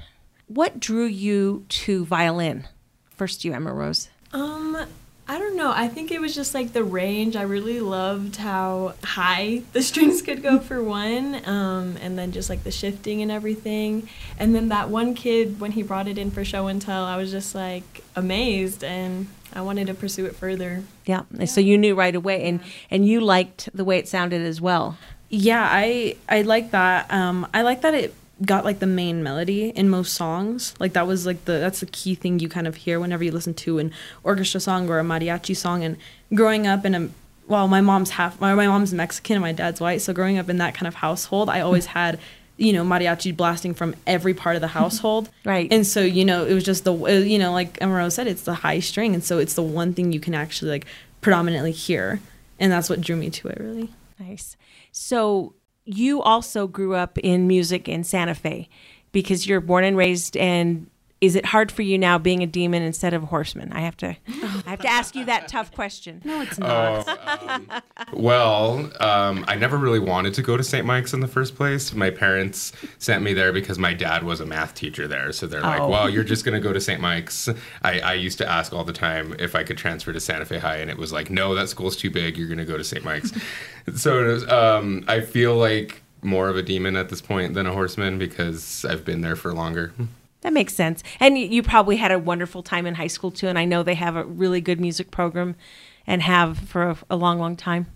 What 0.47 0.79
drew 0.79 1.05
you 1.05 1.65
to 1.69 2.05
violin? 2.05 2.67
First, 3.15 3.45
you, 3.45 3.51
Emmarose. 3.51 4.09
Um, 4.33 4.85
I 5.33 5.39
don't 5.39 5.55
know. 5.55 5.73
I 5.75 5.87
think 5.87 6.11
it 6.11 6.21
was 6.21 6.35
just 6.35 6.53
like 6.53 6.73
the 6.73 6.83
range. 6.83 7.35
I 7.35 7.41
really 7.41 7.79
loved 7.79 8.35
how 8.35 8.93
high 9.03 9.63
the 9.73 9.81
strings 9.81 10.21
could 10.21 10.43
go 10.43 10.59
for 10.59 10.83
one, 10.83 11.41
um, 11.49 11.97
and 11.99 12.19
then 12.19 12.31
just 12.31 12.51
like 12.51 12.63
the 12.63 12.69
shifting 12.69 13.23
and 13.23 13.31
everything. 13.31 14.07
And 14.37 14.53
then 14.53 14.69
that 14.69 14.91
one 14.91 15.15
kid, 15.15 15.59
when 15.59 15.71
he 15.71 15.81
brought 15.81 16.07
it 16.07 16.19
in 16.19 16.29
for 16.29 16.45
show 16.45 16.67
and 16.67 16.79
tell, 16.79 17.03
I 17.03 17.17
was 17.17 17.31
just 17.31 17.55
like 17.55 18.03
amazed, 18.15 18.83
and 18.83 19.25
I 19.51 19.61
wanted 19.61 19.87
to 19.87 19.95
pursue 19.95 20.27
it 20.27 20.35
further. 20.35 20.83
Yeah. 21.07 21.23
So 21.45 21.61
you 21.61 21.79
knew 21.79 21.95
right 21.95 22.13
away, 22.13 22.43
and 22.43 22.59
and 22.91 23.03
you 23.07 23.19
liked 23.19 23.69
the 23.73 23.83
way 23.83 23.97
it 23.97 24.07
sounded 24.07 24.43
as 24.43 24.61
well. 24.61 24.99
Yeah, 25.29 25.67
I 25.67 26.15
I 26.29 26.43
like 26.43 26.69
that. 26.71 27.11
Um, 27.11 27.47
I 27.55 27.63
like 27.63 27.81
that 27.81 27.95
it 27.95 28.13
got 28.45 28.65
like 28.65 28.79
the 28.79 28.87
main 28.87 29.23
melody 29.23 29.69
in 29.69 29.89
most 29.89 30.13
songs. 30.13 30.73
Like 30.79 30.93
that 30.93 31.07
was 31.07 31.25
like 31.25 31.45
the 31.45 31.53
that's 31.53 31.79
the 31.79 31.85
key 31.87 32.15
thing 32.15 32.39
you 32.39 32.49
kind 32.49 32.67
of 32.67 32.75
hear 32.75 32.99
whenever 32.99 33.23
you 33.23 33.31
listen 33.31 33.53
to 33.55 33.79
an 33.79 33.91
orchestra 34.23 34.59
song 34.59 34.89
or 34.89 34.99
a 34.99 35.03
mariachi 35.03 35.55
song. 35.55 35.83
And 35.83 35.97
growing 36.33 36.67
up 36.67 36.85
in 36.85 36.95
a 36.95 37.09
well, 37.47 37.67
my 37.67 37.81
mom's 37.81 38.11
half 38.11 38.39
my, 38.39 38.53
my 38.55 38.67
mom's 38.67 38.93
Mexican 38.93 39.35
and 39.35 39.41
my 39.41 39.51
dad's 39.51 39.81
white, 39.81 40.01
so 40.01 40.13
growing 40.13 40.37
up 40.37 40.49
in 40.49 40.57
that 40.57 40.73
kind 40.73 40.87
of 40.87 40.95
household, 40.95 41.49
I 41.49 41.61
always 41.61 41.87
had 41.87 42.19
you 42.57 42.71
know 42.71 42.83
mariachi 42.83 43.35
blasting 43.35 43.73
from 43.73 43.95
every 44.05 44.33
part 44.33 44.55
of 44.55 44.61
the 44.61 44.67
household. 44.79 45.29
Right. 45.45 45.71
And 45.71 45.85
so 45.85 46.01
you 46.01 46.25
know 46.25 46.45
it 46.45 46.53
was 46.53 46.63
just 46.63 46.83
the 46.83 46.93
uh, 46.93 47.09
you 47.09 47.39
know 47.39 47.51
like 47.51 47.77
Emerald 47.81 48.13
said, 48.13 48.27
it's 48.27 48.43
the 48.43 48.55
high 48.55 48.79
string, 48.79 49.13
and 49.13 49.23
so 49.23 49.39
it's 49.39 49.53
the 49.53 49.63
one 49.63 49.93
thing 49.93 50.11
you 50.11 50.19
can 50.19 50.33
actually 50.33 50.71
like 50.71 50.85
predominantly 51.21 51.71
hear, 51.71 52.19
and 52.59 52.71
that's 52.71 52.89
what 52.89 53.01
drew 53.01 53.15
me 53.15 53.29
to 53.29 53.47
it 53.47 53.59
really. 53.59 53.93
Nice. 54.19 54.57
So 54.91 55.55
you 55.85 56.21
also 56.21 56.67
grew 56.67 56.95
up 56.95 57.17
in 57.17 57.47
music 57.47 57.87
in 57.87 58.03
Santa 58.03 58.35
Fe 58.35 58.69
because 59.11 59.47
you're 59.47 59.61
born 59.61 59.83
and 59.83 59.97
raised 59.97 60.35
and 60.37 60.89
is 61.23 61.37
it 61.37 61.45
hard 61.45 61.71
for 61.71 61.83
you 61.83 61.97
now 61.97 62.17
being 62.17 62.43
a 62.43 62.45
demon 62.45 62.83
instead 62.83 63.13
of 63.13 63.23
a 63.23 63.25
horseman? 63.27 63.71
I 63.71 63.79
have 63.79 63.95
to 63.97 64.17
I 64.27 64.69
have 64.71 64.81
to 64.81 64.89
ask 64.89 65.15
you 65.15 65.23
that 65.23 65.47
tough 65.47 65.71
question. 65.71 66.21
No, 66.25 66.41
it's 66.41 66.59
Oh, 66.61 67.03
um, 67.47 67.71
well, 68.11 68.91
um, 69.01 69.45
I 69.47 69.55
never 69.55 69.77
really 69.77 69.99
wanted 69.99 70.33
to 70.33 70.41
go 70.41 70.57
to 70.57 70.63
St. 70.63 70.85
Mike's 70.85 71.13
in 71.13 71.21
the 71.21 71.27
first 71.29 71.55
place. 71.55 71.93
My 71.93 72.09
parents 72.09 72.73
sent 72.99 73.23
me 73.23 73.33
there 73.33 73.53
because 73.53 73.79
my 73.79 73.93
dad 73.93 74.23
was 74.23 74.41
a 74.41 74.45
math 74.45 74.75
teacher 74.75 75.07
there. 75.07 75.31
So 75.31 75.47
they're 75.47 75.61
like, 75.61 75.79
Oh. 75.79 75.87
well, 75.87 76.09
you're 76.09 76.25
just 76.25 76.43
going 76.43 76.55
to 76.55 76.59
go 76.59 76.73
to 76.73 76.81
St. 76.81 76.99
Mike's. 76.99 77.47
I, 77.83 77.99
I 78.01 78.13
used 78.15 78.37
to 78.39 78.47
ask 78.49 78.73
all 78.73 78.83
the 78.83 78.91
time 78.91 79.33
if 79.39 79.55
I 79.55 79.63
could 79.63 79.77
transfer 79.77 80.11
to 80.11 80.19
Santa 80.19 80.43
Fe 80.45 80.57
High, 80.59 80.77
and 80.77 80.91
it 80.91 80.97
was 80.97 81.13
like, 81.13 81.29
no, 81.29 81.55
that 81.55 81.69
school's 81.69 81.95
too 81.95 82.11
big. 82.11 82.37
You're 82.37 82.47
going 82.49 82.57
to 82.57 82.65
go 82.65 82.77
to 82.77 82.83
St. 82.83 83.03
Mike's. 83.05 83.31
so 83.95 84.25
was, 84.25 84.45
um, 84.49 85.05
I 85.07 85.21
feel 85.21 85.55
like 85.55 86.01
more 86.21 86.49
of 86.49 86.57
a 86.57 86.61
demon 86.61 86.97
at 86.97 87.07
this 87.07 87.21
point 87.21 87.53
than 87.53 87.65
a 87.65 87.71
horseman 87.71 88.17
because 88.19 88.83
I've 88.83 89.05
been 89.05 89.21
there 89.21 89.37
for 89.37 89.53
longer. 89.53 89.93
That 90.43 90.53
makes 90.53 90.73
sense. 90.73 91.03
And 91.19 91.37
you 91.37 91.63
probably 91.63 91.97
had 91.97 92.11
a 92.11 92.19
wonderful 92.19 92.63
time 92.63 92.85
in 92.85 92.95
high 92.95 93.07
school 93.07 93.31
too 93.31 93.47
and 93.47 93.57
I 93.57 93.65
know 93.65 93.81
they 93.83 93.95
have 93.95 94.15
a 94.15 94.23
really 94.23 94.61
good 94.61 94.79
music 94.79 95.09
program 95.09 95.55
and 96.05 96.21
have 96.21 96.59
for 96.59 96.91
a, 96.91 96.97
a 97.09 97.15
long 97.15 97.39
long 97.39 97.55
time. 97.55 97.87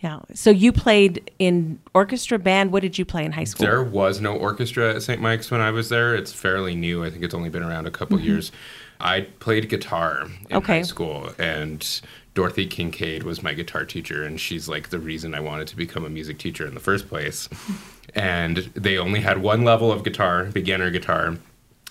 Yeah. 0.00 0.20
So 0.32 0.50
you 0.50 0.72
played 0.72 1.30
in 1.38 1.78
orchestra 1.94 2.38
band. 2.38 2.72
What 2.72 2.80
did 2.80 2.96
you 2.96 3.04
play 3.04 3.24
in 3.24 3.32
high 3.32 3.44
school? 3.44 3.66
There 3.66 3.82
was 3.82 4.20
no 4.20 4.34
orchestra 4.34 4.94
at 4.94 5.02
St. 5.02 5.20
Mike's 5.20 5.50
when 5.50 5.60
I 5.60 5.70
was 5.70 5.90
there. 5.90 6.14
It's 6.14 6.32
fairly 6.32 6.74
new. 6.74 7.04
I 7.04 7.10
think 7.10 7.22
it's 7.22 7.34
only 7.34 7.50
been 7.50 7.62
around 7.62 7.86
a 7.86 7.90
couple 7.90 8.16
mm-hmm. 8.16 8.26
years. 8.26 8.50
I 8.98 9.22
played 9.40 9.68
guitar 9.68 10.26
in 10.48 10.56
Okay. 10.56 10.76
high 10.78 10.82
school, 10.82 11.30
and 11.38 12.00
Dorothy 12.34 12.66
Kincaid 12.66 13.24
was 13.24 13.42
my 13.42 13.54
guitar 13.54 13.84
teacher, 13.84 14.24
and 14.24 14.40
she's 14.40 14.68
like 14.68 14.90
the 14.90 14.98
reason 14.98 15.34
I 15.34 15.40
wanted 15.40 15.68
to 15.68 15.76
become 15.76 16.04
a 16.04 16.10
music 16.10 16.38
teacher 16.38 16.66
in 16.66 16.74
the 16.74 16.80
first 16.80 17.08
place. 17.08 17.48
and 18.14 18.58
they 18.74 18.98
only 18.98 19.20
had 19.20 19.42
one 19.42 19.64
level 19.64 19.92
of 19.92 20.02
guitar, 20.04 20.46
beginner 20.46 20.90
guitar. 20.90 21.36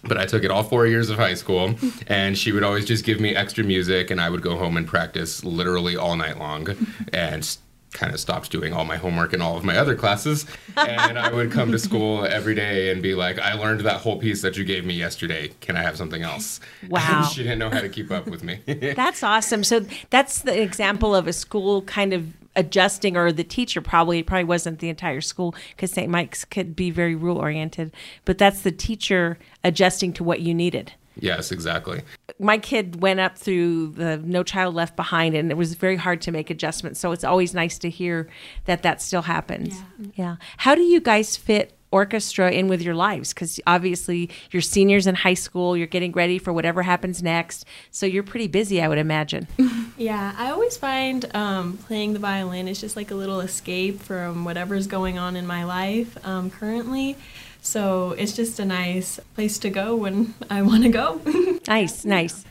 But 0.04 0.18
I 0.18 0.26
took 0.26 0.44
it 0.44 0.52
all 0.52 0.64
four 0.64 0.88
years 0.88 1.10
of 1.10 1.18
high 1.18 1.34
school, 1.34 1.76
and 2.08 2.38
she 2.38 2.52
would 2.52 2.64
always 2.64 2.86
just 2.86 3.04
give 3.04 3.20
me 3.20 3.36
extra 3.36 3.64
music, 3.64 4.12
and 4.12 4.22
I 4.22 4.30
would 4.30 4.42
go 4.42 4.58
home 4.58 4.78
and 4.78 4.88
practice 4.88 5.44
literally 5.44 5.98
all 5.98 6.16
night 6.16 6.40
long, 6.40 6.68
and 7.12 7.58
kind 7.94 8.14
of 8.14 8.20
stopped 8.20 8.52
doing 8.52 8.74
all 8.74 8.86
my 8.86 8.98
homework 8.98 9.34
and 9.34 9.42
all 9.42 9.58
of 9.58 9.64
my 9.64 9.78
other 9.78 9.96
classes. 9.96 10.46
And 10.78 11.18
I 11.18 11.32
would 11.34 11.52
come 11.52 11.72
to 11.72 11.80
school 11.80 12.24
every 12.26 12.56
day 12.56 12.92
and 12.92 13.02
be 13.02 13.16
like, 13.16 13.40
I 13.40 13.54
learned 13.54 13.82
that 13.82 13.98
whole 14.02 14.18
piece 14.18 14.42
that 14.42 14.58
you 14.58 14.64
gave 14.64 14.86
me 14.86 14.94
yesterday. 14.94 15.50
Can 15.62 15.76
I 15.76 15.82
have 15.82 15.98
something 15.98 16.22
else? 16.22 16.60
Wow. 16.90 17.22
And 17.24 17.32
she 17.32 17.44
didn't 17.44 17.60
know 17.60 17.70
how 17.70 17.82
to 17.82 17.90
keep 17.90 18.10
up 18.10 18.26
with 18.28 18.44
me. 18.44 18.62
That's 18.66 19.22
awesome. 19.22 19.64
So 19.64 19.86
that's 20.10 20.42
the 20.42 20.60
example 20.60 21.14
of 21.14 21.28
a 21.28 21.34
school 21.34 21.82
kind 21.84 22.14
of 22.14 22.34
adjusting, 22.56 23.16
or 23.16 23.32
the 23.32 23.44
teacher 23.44 23.82
probably 23.82 24.20
it 24.20 24.28
probably 24.28 24.44
wasn't 24.44 24.80
the 24.80 24.90
entire 24.90 25.22
school 25.22 25.56
because 25.72 25.92
St. 25.92 26.10
Mike's 26.10 26.46
could 26.46 26.76
be 26.76 26.92
very 26.92 27.16
rule 27.16 27.38
oriented, 27.38 27.92
but 28.26 28.38
that's 28.38 28.62
the 28.62 28.72
teacher 28.72 29.38
adjusting 29.64 30.14
to 30.14 30.24
what 30.24 30.42
you 30.42 30.54
needed. 30.54 30.94
yes, 31.20 31.52
exactly. 31.52 32.02
My 32.40 32.58
kid 32.58 33.02
went 33.02 33.20
up 33.20 33.38
through 33.38 33.90
the 33.90 34.18
No 34.18 34.44
Child 34.44 34.76
Left 34.76 34.96
Behind, 34.96 35.36
and 35.36 35.52
it 35.52 35.58
was 35.58 35.74
very 35.76 35.98
hard 35.98 36.22
to 36.22 36.32
make 36.32 36.50
adjustments. 36.50 37.00
So 37.00 37.12
it's 37.12 37.24
always 37.26 37.54
nice 37.54 37.78
to 37.80 37.90
hear 37.90 38.30
that 38.66 38.84
that 38.84 39.02
still 39.02 39.24
happens. 39.24 39.76
Yeah. 40.16 40.38
How 40.58 40.76
do 40.76 40.82
you 40.82 41.02
guys 41.02 41.36
fit? 41.36 41.76
Orchestra 41.92 42.52
in 42.52 42.68
with 42.68 42.82
your 42.82 42.96
lives 42.96 43.34
because 43.34 43.60
obviously 43.66 44.30
you're 44.52 44.62
seniors 44.62 45.08
in 45.08 45.16
high 45.16 45.34
school 45.34 45.76
you're 45.76 45.88
getting 45.88 46.12
ready 46.12 46.38
for 46.38 46.54
whatever 46.54 46.84
happens 46.84 47.24
next 47.24 47.66
so 47.92 48.06
you're 48.06 48.24
pretty 48.24 48.48
busy 48.48 48.82
i 48.82 48.88
would 48.88 49.00
imagine 49.00 49.48
Yeah, 50.00 50.34
I 50.38 50.52
always 50.52 50.78
find 50.78 51.26
um, 51.36 51.76
playing 51.76 52.14
the 52.14 52.20
violin 52.20 52.70
is 52.70 52.80
just 52.80 52.96
like 52.96 53.12
a 53.12 53.16
little 53.16 53.42
escape 53.42 54.02
from 54.02 54.46
whatever's 54.46 54.88
going 54.88 55.20
on 55.20 55.36
in 55.36 55.46
my 55.46 55.66
life 55.66 56.18
um, 56.26 56.50
currently. 56.50 57.18
So 57.62 58.12
it's 58.12 58.32
just 58.32 58.62
a 58.62 58.66
nice 58.66 59.20
place 59.36 59.60
to 59.60 59.70
go 59.70 59.98
when 59.98 60.36
I 60.50 60.62
want 60.62 60.84
to 60.84 60.90
go. 60.90 61.22
nice 61.68 62.06
nice 62.06 62.46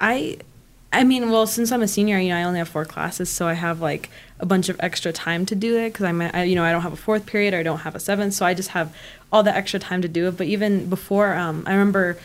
I 0.00 0.38
I 0.92 1.04
mean, 1.04 1.30
well, 1.30 1.46
since 1.46 1.70
I'm 1.70 1.82
a 1.82 1.88
senior, 1.88 2.18
you 2.18 2.30
know, 2.30 2.36
I 2.36 2.42
only 2.42 2.58
have 2.58 2.68
four 2.68 2.84
classes, 2.84 3.28
so 3.28 3.46
I 3.46 3.52
have 3.52 3.80
like 3.80 4.10
a 4.40 4.46
bunch 4.46 4.68
of 4.68 4.76
extra 4.80 5.12
time 5.12 5.44
to 5.46 5.54
do 5.54 5.76
it 5.78 5.92
because 5.92 6.04
I'm, 6.04 6.20
I, 6.20 6.44
you 6.44 6.54
know, 6.54 6.64
I 6.64 6.72
don't 6.72 6.82
have 6.82 6.92
a 6.92 6.96
fourth 6.96 7.26
period 7.26 7.54
or 7.54 7.58
I 7.58 7.62
don't 7.62 7.78
have 7.80 7.94
a 7.94 8.00
seventh, 8.00 8.34
so 8.34 8.46
I 8.46 8.54
just 8.54 8.70
have 8.70 8.94
all 9.32 9.42
the 9.42 9.54
extra 9.54 9.80
time 9.80 10.02
to 10.02 10.08
do 10.08 10.28
it. 10.28 10.36
But 10.36 10.46
even 10.46 10.88
before, 10.88 11.34
um, 11.34 11.64
I 11.66 11.72
remember 11.72 12.18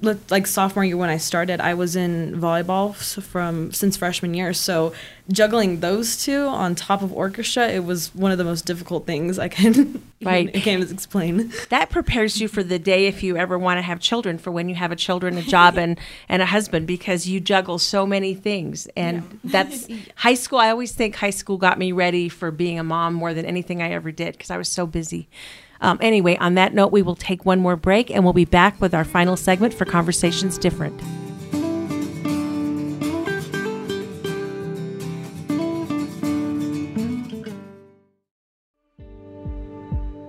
like 0.00 0.46
sophomore 0.46 0.84
year 0.84 0.96
when 0.96 1.10
I 1.10 1.16
started, 1.16 1.60
I 1.60 1.74
was 1.74 1.96
in 1.96 2.40
volleyball 2.40 2.94
from 2.94 3.72
since 3.72 3.96
freshman 3.96 4.32
year. 4.32 4.52
So 4.52 4.92
juggling 5.30 5.80
those 5.80 6.22
two 6.22 6.46
on 6.46 6.74
top 6.76 7.02
of 7.02 7.12
orchestra, 7.12 7.68
it 7.68 7.84
was 7.84 8.14
one 8.14 8.30
of 8.30 8.38
the 8.38 8.44
most 8.44 8.64
difficult 8.64 9.06
things 9.06 9.38
I 9.38 9.48
can 9.48 10.02
right. 10.22 10.48
I 10.54 10.60
can't 10.60 10.88
explain. 10.90 11.52
That 11.70 11.90
prepares 11.90 12.40
you 12.40 12.46
for 12.46 12.62
the 12.62 12.78
day 12.78 13.06
if 13.06 13.24
you 13.24 13.36
ever 13.36 13.58
want 13.58 13.78
to 13.78 13.82
have 13.82 13.98
children, 13.98 14.38
for 14.38 14.52
when 14.52 14.68
you 14.68 14.76
have 14.76 14.92
a 14.92 14.96
children, 14.96 15.36
a 15.36 15.42
job, 15.42 15.76
and 15.76 15.98
and 16.28 16.42
a 16.42 16.46
husband, 16.46 16.86
because 16.86 17.26
you 17.26 17.40
juggle 17.40 17.78
so 17.78 18.06
many 18.06 18.34
things. 18.34 18.86
And 18.96 19.16
yeah. 19.16 19.38
that's 19.44 19.88
high 20.14 20.34
school. 20.34 20.60
I 20.60 20.70
always 20.70 20.92
think 20.92 21.16
high 21.16 21.30
school 21.30 21.56
got 21.56 21.78
me 21.78 21.90
ready 21.90 22.28
for 22.28 22.52
being 22.52 22.78
a 22.78 22.84
mom 22.84 23.14
more 23.14 23.34
than 23.34 23.44
anything 23.44 23.82
I 23.82 23.90
ever 23.90 24.12
did 24.12 24.34
because 24.34 24.50
I 24.50 24.58
was 24.58 24.68
so 24.68 24.86
busy. 24.86 25.28
Um, 25.80 25.98
anyway, 26.00 26.36
on 26.36 26.54
that 26.54 26.74
note, 26.74 26.92
we 26.92 27.02
will 27.02 27.16
take 27.16 27.44
one 27.44 27.60
more 27.60 27.76
break 27.76 28.10
and 28.10 28.24
we'll 28.24 28.32
be 28.32 28.44
back 28.44 28.80
with 28.80 28.94
our 28.94 29.04
final 29.04 29.36
segment 29.36 29.74
for 29.74 29.84
Conversations 29.84 30.58
Different. 30.58 31.00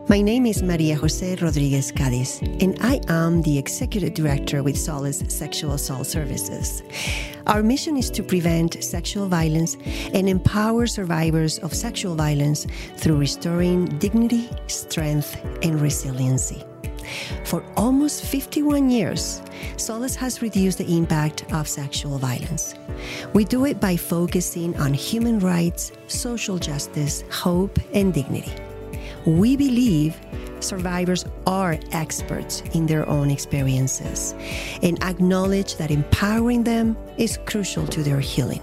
My 0.10 0.22
name 0.22 0.48
is 0.48 0.64
Maria 0.64 0.96
Jose 0.96 1.36
Rodriguez 1.36 1.92
Cadiz, 1.92 2.42
and 2.64 2.76
I 2.82 3.00
am 3.10 3.44
the 3.44 3.60
Executive 3.60 4.16
Director 4.16 4.64
with 4.64 4.76
Solace 4.76 5.22
Sexual 5.28 5.74
Assault 5.74 6.08
Services. 6.08 6.82
Our 7.46 7.62
mission 7.62 7.96
is 7.96 8.10
to 8.10 8.24
prevent 8.24 8.84
sexual 8.84 9.28
violence 9.28 9.78
and 10.12 10.28
empower 10.28 10.88
survivors 10.88 11.60
of 11.60 11.76
sexual 11.76 12.16
violence 12.16 12.66
through 12.98 13.18
restoring 13.18 13.86
dignity, 14.00 14.50
strength, 14.66 15.38
and 15.62 15.80
resiliency. 15.80 16.64
For 17.46 17.64
almost 17.78 18.26
51 18.26 18.90
years, 18.90 19.44
Solace 19.78 20.16
has 20.16 20.42
reduced 20.42 20.80
the 20.80 20.98
impact 20.98 21.46
of 21.54 21.68
sexual 21.68 22.18
violence. 22.18 22.74
We 23.34 23.46
do 23.46 23.66
it 23.66 23.80
by 23.80 23.96
focusing 23.96 24.76
on 24.78 24.92
human 24.92 25.38
rights, 25.38 25.92
social 26.08 26.58
justice, 26.58 27.24
hope, 27.30 27.78
and 27.94 28.12
dignity. 28.12 28.56
We 29.30 29.56
believe 29.56 30.20
survivors 30.60 31.24
are 31.46 31.78
experts 31.92 32.62
in 32.74 32.88
their 32.88 33.08
own 33.08 33.30
experiences 33.30 34.34
and 34.82 35.02
acknowledge 35.04 35.76
that 35.76 35.92
empowering 35.92 36.64
them 36.64 36.98
is 37.18 37.38
crucial 37.46 37.86
to 37.88 38.02
their 38.02 38.20
healing. 38.20 38.62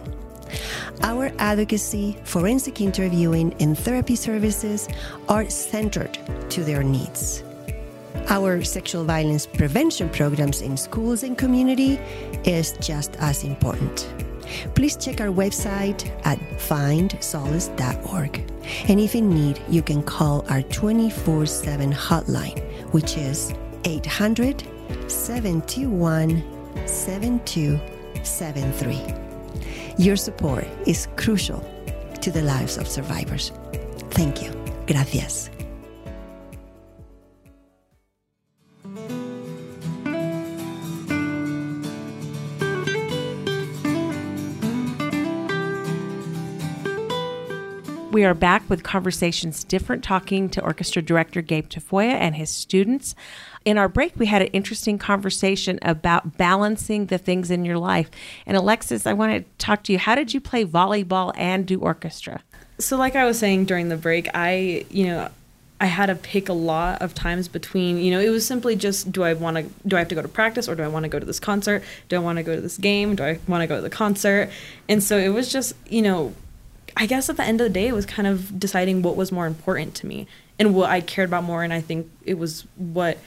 Our 1.03 1.31
advocacy, 1.39 2.19
forensic 2.25 2.81
interviewing, 2.81 3.55
and 3.61 3.79
therapy 3.79 4.17
services 4.17 4.89
are 5.29 5.49
centered 5.49 6.19
to 6.51 6.65
their 6.65 6.83
needs. 6.83 7.45
Our 8.29 8.65
sexual 8.65 9.05
violence 9.05 9.47
prevention 9.47 10.09
programs 10.09 10.63
in 10.63 10.77
schools 10.77 11.23
and 11.23 11.39
community 11.39 11.95
is 12.45 12.73
just 12.81 13.15
as 13.21 13.45
important. 13.45 14.09
Please 14.75 14.97
check 14.97 15.21
our 15.21 15.29
website 15.29 16.11
at 16.25 16.39
findsolace.org. 16.59 18.53
And 18.89 19.01
if 19.01 19.15
in 19.15 19.31
need, 19.31 19.61
you 19.69 19.83
can 19.83 20.03
call 20.03 20.45
our 20.49 20.63
24 20.63 21.47
7 21.47 21.93
hotline, 21.93 22.61
which 22.93 23.17
is 23.17 23.55
800 23.85 24.65
721 25.09 26.43
7273. 26.87 29.15
Your 29.99 30.17
support 30.17 30.67
is 30.87 31.09
crucial 31.17 31.65
to 32.21 32.31
the 32.31 32.43
lives 32.43 32.77
of 32.77 32.87
survivors. 32.89 33.53
Thank 34.11 34.43
you. 34.43 34.53
Gracias. 34.87 35.49
We 48.17 48.25
are 48.25 48.33
back 48.33 48.71
with 48.71 48.83
Conversations 48.83 49.63
Different, 49.63 50.03
talking 50.03 50.49
to 50.49 50.65
orchestra 50.65 51.03
director 51.03 51.43
Gabe 51.43 51.69
Tafoya 51.69 52.15
and 52.15 52.35
his 52.35 52.49
students. 52.49 53.15
In 53.67 53.77
our 53.77 53.91
break, 53.91 54.15
we 54.17 54.25
had 54.25 54.41
an 54.41 54.49
interesting 54.55 54.97
conversation 54.97 55.79
about 55.83 56.39
balancing 56.39 57.09
the 57.09 57.19
things 57.19 57.51
in 57.51 57.67
your 57.67 57.77
life. 57.77 58.11
And 58.47 58.57
Alexis, 58.57 59.07
I 59.07 59.13
want 59.13 59.33
to 59.35 59.45
talk 59.59 59.83
to 59.83 59.93
you. 59.93 59.99
How 59.99 60.15
did 60.15 60.33
you 60.33 60.41
play 60.41 60.65
volleyball 60.65 61.35
and 61.37 61.67
do 61.67 61.79
orchestra? 61.79 62.41
So, 62.79 62.97
like 62.97 63.17
I 63.17 63.27
was 63.27 63.39
saying 63.39 63.67
during 63.67 63.91
the 63.91 63.99
break, 63.99 64.31
I, 64.33 64.87
you 64.89 65.09
know, 65.09 65.29
I 65.79 65.85
had 65.85 66.07
to 66.07 66.15
pick 66.15 66.49
a 66.49 66.55
lot 66.55 67.03
of 67.03 67.13
times 67.13 67.49
between, 67.49 67.99
you 67.99 68.11
know, 68.11 68.21
it 68.21 68.31
was 68.31 68.47
simply 68.47 68.77
just 68.77 69.13
do 69.13 69.25
I 69.25 69.35
want 69.35 69.59
to 69.59 69.65
do 69.87 69.95
I 69.97 69.99
have 69.99 70.09
to 70.09 70.15
go 70.15 70.23
to 70.23 70.29
practice 70.29 70.71
or 70.71 70.75
do 70.75 70.83
I 70.83 70.89
want 70.89 71.03
to 71.03 71.11
go 71.11 71.19
to 71.19 71.27
this 71.27 71.39
concert? 71.39 71.85
Do 72.09 72.17
I 72.17 72.21
want 72.21 72.39
to 72.39 72.43
go 72.43 72.55
to 72.55 72.63
this 72.63 72.79
game? 72.79 73.15
Do 73.15 73.25
I 73.25 73.41
want 73.47 73.61
to 73.61 73.67
go 73.67 73.77
to 73.77 73.83
the 73.83 73.91
concert? 73.91 74.49
And 74.89 75.03
so 75.03 75.19
it 75.19 75.29
was 75.29 75.53
just, 75.53 75.75
you 75.91 76.01
know, 76.01 76.33
I 76.97 77.07
guess 77.07 77.29
at 77.29 77.37
the 77.37 77.45
end 77.45 77.61
of 77.61 77.67
the 77.67 77.73
day, 77.73 77.89
it 77.89 77.95
was 77.95 78.07
kind 78.07 78.27
of 78.27 78.59
deciding 78.59 79.03
what 79.03 79.17
was 79.17 79.31
more 79.31 79.47
important 79.47 79.95
to 79.97 80.07
me 80.07 80.27
and 80.59 80.75
what 80.75 80.91
I 80.91 81.01
cared 81.01 81.29
about 81.29 81.45
more. 81.45 81.63
And 81.63 81.73
I 81.73 81.81
think 81.81 82.11
it 82.25 82.39
was 82.39 82.67
what 82.77 83.19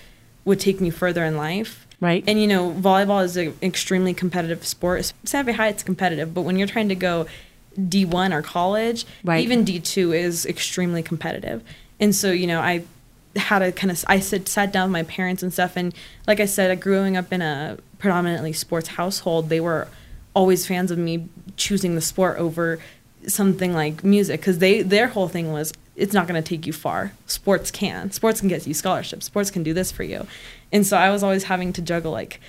would 0.45 0.59
take 0.59 0.81
me 0.81 0.89
further 0.89 1.23
in 1.23 1.37
life. 1.37 1.85
Right. 2.01 2.23
And, 2.27 2.41
you 2.41 2.47
know, 2.47 2.71
volleyball 2.71 3.23
is 3.23 3.37
an 3.37 3.55
extremely 3.61 4.13
competitive 4.13 4.65
sport. 4.65 5.13
Santa 5.23 5.51
Fe 5.51 5.51
High, 5.53 5.67
it's 5.67 5.83
competitive, 5.83 6.33
but 6.33 6.41
when 6.41 6.57
you're 6.57 6.67
trying 6.67 6.89
to 6.89 6.95
go 6.95 7.27
D1 7.77 8.33
or 8.33 8.41
college, 8.41 9.05
right. 9.23 9.43
even 9.43 9.65
D2 9.65 10.15
is 10.15 10.45
extremely 10.45 11.03
competitive. 11.03 11.61
And 11.99 12.15
so, 12.15 12.31
you 12.31 12.47
know, 12.47 12.61
I 12.61 12.83
had 13.35 13.61
a 13.61 13.71
kind 13.71 13.91
of, 13.91 14.03
I 14.07 14.19
sit, 14.19 14.47
sat 14.47 14.71
down 14.71 14.89
with 14.89 14.93
my 14.93 15.03
parents 15.03 15.43
and 15.43 15.53
stuff. 15.53 15.75
And 15.75 15.93
like 16.25 16.39
I 16.39 16.45
said, 16.45 16.79
growing 16.79 17.17
up 17.17 17.31
in 17.31 17.41
a 17.41 17.77
predominantly 17.99 18.53
sports 18.53 18.89
household, 18.89 19.49
they 19.49 19.59
were 19.59 19.87
always 20.33 20.65
fans 20.65 20.89
of 20.91 20.97
me 20.97 21.27
choosing 21.57 21.95
the 21.95 22.01
sport 22.01 22.37
over 22.37 22.79
something 23.27 23.73
like 23.73 24.03
music 24.03 24.39
because 24.39 24.59
they 24.59 24.81
their 24.81 25.07
whole 25.07 25.27
thing 25.27 25.51
was 25.51 25.73
it's 25.95 26.13
not 26.13 26.27
going 26.27 26.41
to 26.41 26.47
take 26.47 26.65
you 26.65 26.71
far. 26.71 27.11
Sports 27.25 27.71
can. 27.71 28.11
Sports 28.11 28.39
can 28.39 28.47
get 28.47 28.65
you 28.65 28.73
scholarships. 28.73 29.25
Sports 29.25 29.51
can 29.51 29.63
do 29.63 29.73
this 29.73 29.91
for 29.91 30.03
you. 30.03 30.25
And 30.71 30.85
so 30.85 30.97
i 30.97 31.09
was 31.09 31.23
always 31.23 31.45
having 31.45 31.73
to 31.73 31.81
juggle 31.81 32.11
like 32.11 32.39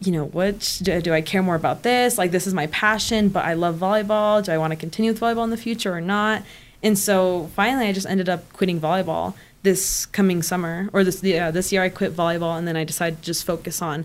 you 0.00 0.12
know 0.12 0.26
what 0.26 0.80
do, 0.82 1.12
i 1.12 1.20
care 1.20 1.42
more 1.42 1.54
about 1.54 1.82
this? 1.82 2.18
Like 2.18 2.30
this 2.30 2.46
is 2.46 2.54
my 2.54 2.66
passion 2.68 3.28
but 3.28 3.44
i 3.44 3.54
love 3.54 3.76
volleyball. 3.76 4.44
Do 4.44 4.52
i 4.52 4.58
want 4.58 4.72
to 4.72 4.76
continue 4.76 5.12
with 5.12 5.20
volleyball 5.20 5.44
in 5.44 5.50
the 5.50 5.56
future 5.56 5.92
or 5.92 6.00
not? 6.00 6.42
And 6.82 6.98
so 6.98 7.50
finally 7.54 7.86
i 7.86 7.92
just 7.92 8.06
ended 8.06 8.28
up 8.28 8.50
quitting 8.52 8.80
volleyball 8.80 9.34
this 9.62 10.06
coming 10.06 10.42
summer 10.42 10.88
or 10.92 11.02
this 11.04 11.22
yeah, 11.22 11.50
this 11.50 11.72
year 11.72 11.82
i 11.82 11.88
quit 11.88 12.14
volleyball 12.14 12.56
and 12.56 12.68
then 12.68 12.76
i 12.76 12.84
decided 12.84 13.18
to 13.18 13.24
just 13.24 13.44
focus 13.44 13.82
on 13.82 14.04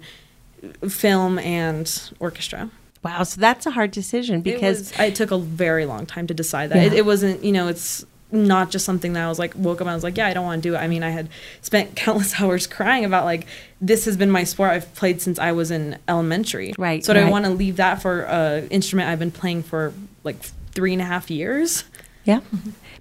film 0.88 1.38
and 1.40 2.12
orchestra 2.20 2.70
Wow, 3.04 3.24
so 3.24 3.40
that's 3.40 3.66
a 3.66 3.72
hard 3.72 3.92
decision 3.92 4.42
because 4.42 4.92
it, 4.92 4.98
was, 4.98 5.08
it 5.08 5.16
took 5.16 5.32
a 5.32 5.38
very 5.38 5.86
long 5.86 6.06
time 6.06 6.28
to 6.28 6.34
decide 6.34 6.72
that. 6.72 6.78
Yeah. 6.78 6.84
It, 6.84 6.94
it, 6.94 7.06
wasn't, 7.06 7.44
you 7.46 7.54
know, 7.54 7.70
it's 7.70 8.06
not 8.32 8.70
just 8.70 8.86
something 8.86 9.14
that 9.14 9.24
I 9.24 9.30
was 9.30 9.40
like 9.40 9.54
woke 9.56 9.78
up 9.78 9.82
and 9.82 9.90
I 9.90 9.96
was 9.96 10.04
like, 10.04 10.18
yeah, 10.18 10.28
I 10.28 10.34
don't 10.34 10.46
want 10.46 10.62
to 10.62 10.70
do 10.70 10.76
it. 10.76 10.80
I 10.80 10.88
mean, 10.88 11.04
I 11.04 11.10
had 11.10 11.30
spent 11.62 11.96
countless 11.96 12.40
hours 12.40 12.68
crying 12.68 13.06
about 13.06 13.26
like 13.26 13.48
this 13.82 14.06
has 14.06 14.18
been 14.18 14.30
my 14.30 14.44
sport 14.44 14.72
I've 14.72 14.94
played 14.96 15.22
since 15.22 15.40
I 15.40 15.52
was 15.54 15.72
in 15.72 15.98
elementary. 16.08 16.74
Right. 16.78 17.04
So 17.04 17.14
right. 17.14 17.24
I 17.24 17.30
want 17.30 17.46
to 17.46 17.52
leave 17.52 17.78
that 17.78 18.02
for 18.02 18.24
an 18.24 18.68
instrument 18.68 19.10
I've 19.10 19.20
been 19.20 19.32
playing 19.32 19.64
for 19.64 19.94
like 20.24 20.42
three 20.72 20.94
and 20.94 21.02
a 21.02 21.06
half 21.06 21.32
years. 21.32 21.86
Yeah. 22.26 22.42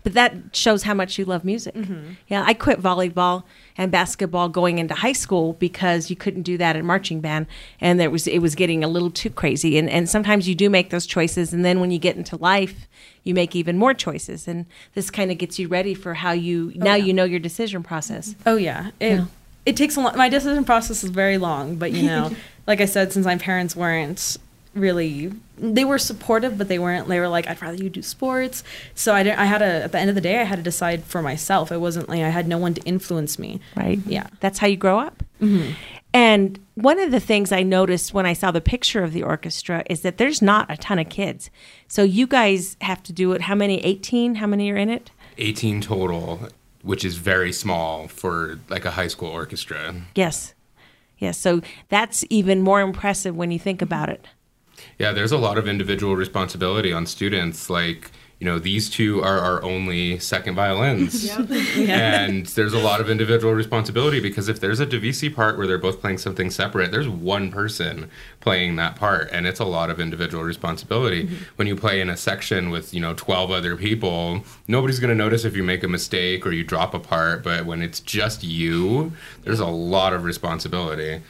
But 0.05 0.15
that 0.15 0.35
shows 0.53 0.85
how 0.85 0.95
much 0.95 1.19
you 1.19 1.25
love 1.25 1.45
music. 1.45 1.75
Mm-hmm. 1.75 2.13
Yeah, 2.29 2.45
I 2.47 2.55
quit 2.55 2.81
volleyball 2.81 3.45
and 3.79 3.93
basketball 3.93 4.49
going 4.49 4.79
into 4.79 4.95
high 4.95 5.13
school 5.13 5.55
because 5.55 6.11
you 6.11 6.17
couldn't 6.17 6.43
do 6.43 6.59
that 6.59 6.77
in 6.77 6.85
marching 6.85 7.21
band 7.21 7.47
and 7.81 7.99
there 7.99 8.11
was 8.11 8.27
it 8.27 8.41
was 8.41 8.55
getting 8.57 8.83
a 8.83 8.89
little 8.89 9.11
too 9.11 9.31
crazy 9.31 9.79
and 9.79 9.89
and 9.89 10.11
sometimes 10.11 10.49
you 10.49 10.55
do 10.55 10.69
make 10.69 10.91
those 10.91 11.07
choices 11.07 11.53
and 11.53 11.65
then 11.65 11.79
when 11.79 11.93
you 11.93 11.99
get 11.99 12.17
into 12.17 12.37
life 12.37 12.89
you 13.23 13.33
make 13.35 13.55
even 13.55 13.79
more 13.79 13.95
choices 13.95 14.49
and 14.49 14.67
this 14.95 15.11
kind 15.11 15.31
of 15.31 15.39
gets 15.39 15.59
you 15.59 15.69
ready 15.69 15.95
for 15.95 16.15
how 16.15 16.33
you 16.33 16.73
oh, 16.75 16.85
now 16.85 16.95
yeah. 16.97 17.05
you 17.05 17.13
know 17.13 17.25
your 17.25 17.39
decision 17.39 17.83
process. 17.83 18.35
Oh 18.45 18.57
yeah. 18.57 18.91
It, 18.99 19.13
yeah. 19.13 19.25
it 19.65 19.77
takes 19.77 19.97
a 19.97 20.01
lot 20.01 20.17
my 20.17 20.29
decision 20.29 20.65
process 20.65 21.05
is 21.05 21.11
very 21.11 21.39
long, 21.39 21.77
but 21.77 21.93
you 21.93 22.03
know, 22.07 22.33
like 22.67 22.81
I 22.81 22.87
said 22.87 23.13
since 23.13 23.25
my 23.25 23.37
parents 23.37 23.77
weren't 23.77 24.39
really 24.79 25.33
they 25.57 25.85
were 25.85 25.99
supportive 25.99 26.57
but 26.57 26.69
they 26.69 26.79
weren't 26.79 27.09
they 27.09 27.19
were 27.21 27.29
like 27.29 27.47
i'd 27.49 27.61
rather 27.61 27.77
you 27.77 27.91
do 27.91 28.03
sports. 28.03 28.63
So 28.95 29.15
i 29.15 29.23
didn't 29.23 29.39
i 29.39 29.45
had 29.45 29.59
to 29.59 29.65
at 29.65 29.93
the 29.93 29.99
end 29.99 30.09
of 30.09 30.15
the 30.15 30.21
day 30.21 30.39
i 30.41 30.45
had 30.45 30.57
to 30.57 30.63
decide 30.63 31.05
for 31.05 31.23
myself. 31.23 31.73
It 31.73 31.79
wasn't 31.79 32.09
like 32.09 32.23
i 32.23 32.29
had 32.29 32.47
no 32.49 32.59
one 32.59 32.75
to 32.75 32.83
influence 32.83 33.39
me. 33.39 33.61
Right. 33.77 33.99
Yeah. 34.07 34.29
That's 34.41 34.59
how 34.59 34.67
you 34.67 34.77
grow 34.77 34.99
up? 34.99 35.23
Mm-hmm. 35.41 35.75
and 36.13 36.59
one 36.75 36.99
of 36.99 37.13
the 37.13 37.21
things 37.21 37.53
i 37.53 37.63
noticed 37.63 38.13
when 38.13 38.27
i 38.27 38.33
saw 38.33 38.51
the 38.51 38.61
picture 38.61 39.05
of 39.05 39.13
the 39.13 39.23
orchestra 39.23 39.85
is 39.89 40.01
that 40.01 40.19
there's 40.19 40.43
not 40.43 40.69
a 40.69 40.77
ton 40.77 40.99
of 40.99 41.09
kids. 41.09 41.51
So 41.87 42.03
you 42.03 42.27
guys 42.27 42.77
have 42.81 43.03
to 43.05 43.13
do 43.13 43.33
it 43.33 43.43
how 43.43 43.55
many 43.55 43.79
18 43.85 44.37
how 44.37 44.47
many 44.47 44.71
are 44.73 44.77
in 44.77 44.91
it? 44.91 45.11
18 45.39 45.81
total 45.81 46.49
which 46.83 47.05
is 47.05 47.17
very 47.17 47.53
small 47.53 48.09
for 48.09 48.59
like 48.69 48.85
a 48.85 48.93
high 48.93 49.09
school 49.09 49.29
orchestra. 49.29 49.95
Yes. 50.15 50.55
Yes. 51.19 51.37
So 51.37 51.61
that's 51.89 52.25
even 52.31 52.63
more 52.63 52.81
impressive 52.81 53.37
when 53.37 53.51
you 53.51 53.59
think 53.59 53.83
about 53.83 54.09
it 54.09 54.25
yeah, 54.99 55.13
there's 55.13 55.33
a 55.33 55.39
lot 55.39 55.59
of 55.59 55.69
individual 55.69 56.17
responsibility 56.17 56.93
on 56.93 57.07
students. 57.07 57.71
Like, 57.71 58.11
you 58.39 58.45
know, 58.45 58.59
these 58.61 58.89
two 58.89 59.21
are 59.21 59.41
our 59.41 59.63
only 59.65 60.19
second 60.21 60.55
violins. 60.55 61.29
And 61.89 62.47
there's 62.47 62.73
a 62.73 62.79
lot 62.79 63.01
of 63.01 63.11
individual 63.11 63.53
responsibility 63.53 64.21
because 64.21 64.49
if 64.49 64.61
there's 64.61 64.79
a 64.79 64.87
Divisi 64.87 65.35
part 65.35 65.57
where 65.57 65.67
they're 65.67 65.79
both 65.79 66.01
playing 66.01 66.19
something 66.19 66.51
separate, 66.51 66.91
there's 66.91 67.09
one 67.09 67.51
person 67.51 68.11
playing 68.41 68.77
that 68.77 68.95
part 68.97 69.29
and 69.33 69.47
it's 69.47 69.61
a 69.61 69.65
lot 69.65 69.91
of 69.91 69.99
individual 69.99 70.45
responsibility. 70.45 71.25
Mm-hmm. 71.25 71.45
When 71.57 71.67
you 71.67 71.75
play 71.75 72.01
in 72.01 72.09
a 72.11 72.17
section 72.17 72.71
with, 72.71 72.95
you 72.95 73.01
know, 73.01 73.15
12 73.15 73.51
other 73.51 73.77
people, 73.77 74.45
nobody's 74.69 75.01
going 75.01 75.11
to 75.11 75.17
notice 75.17 75.45
if 75.45 75.57
you 75.57 75.65
make 75.65 75.83
a 75.83 75.89
mistake 75.89 76.47
or 76.47 76.53
you 76.53 76.63
drop 76.63 76.95
a 76.95 77.01
part, 77.01 77.43
but 77.43 77.67
when 77.67 77.83
it's 77.83 78.01
just 78.01 78.45
you, 78.45 79.13
there's 79.43 79.61
a 79.61 79.67
lot 79.67 80.13
of 80.13 80.25
responsibility. 80.25 81.23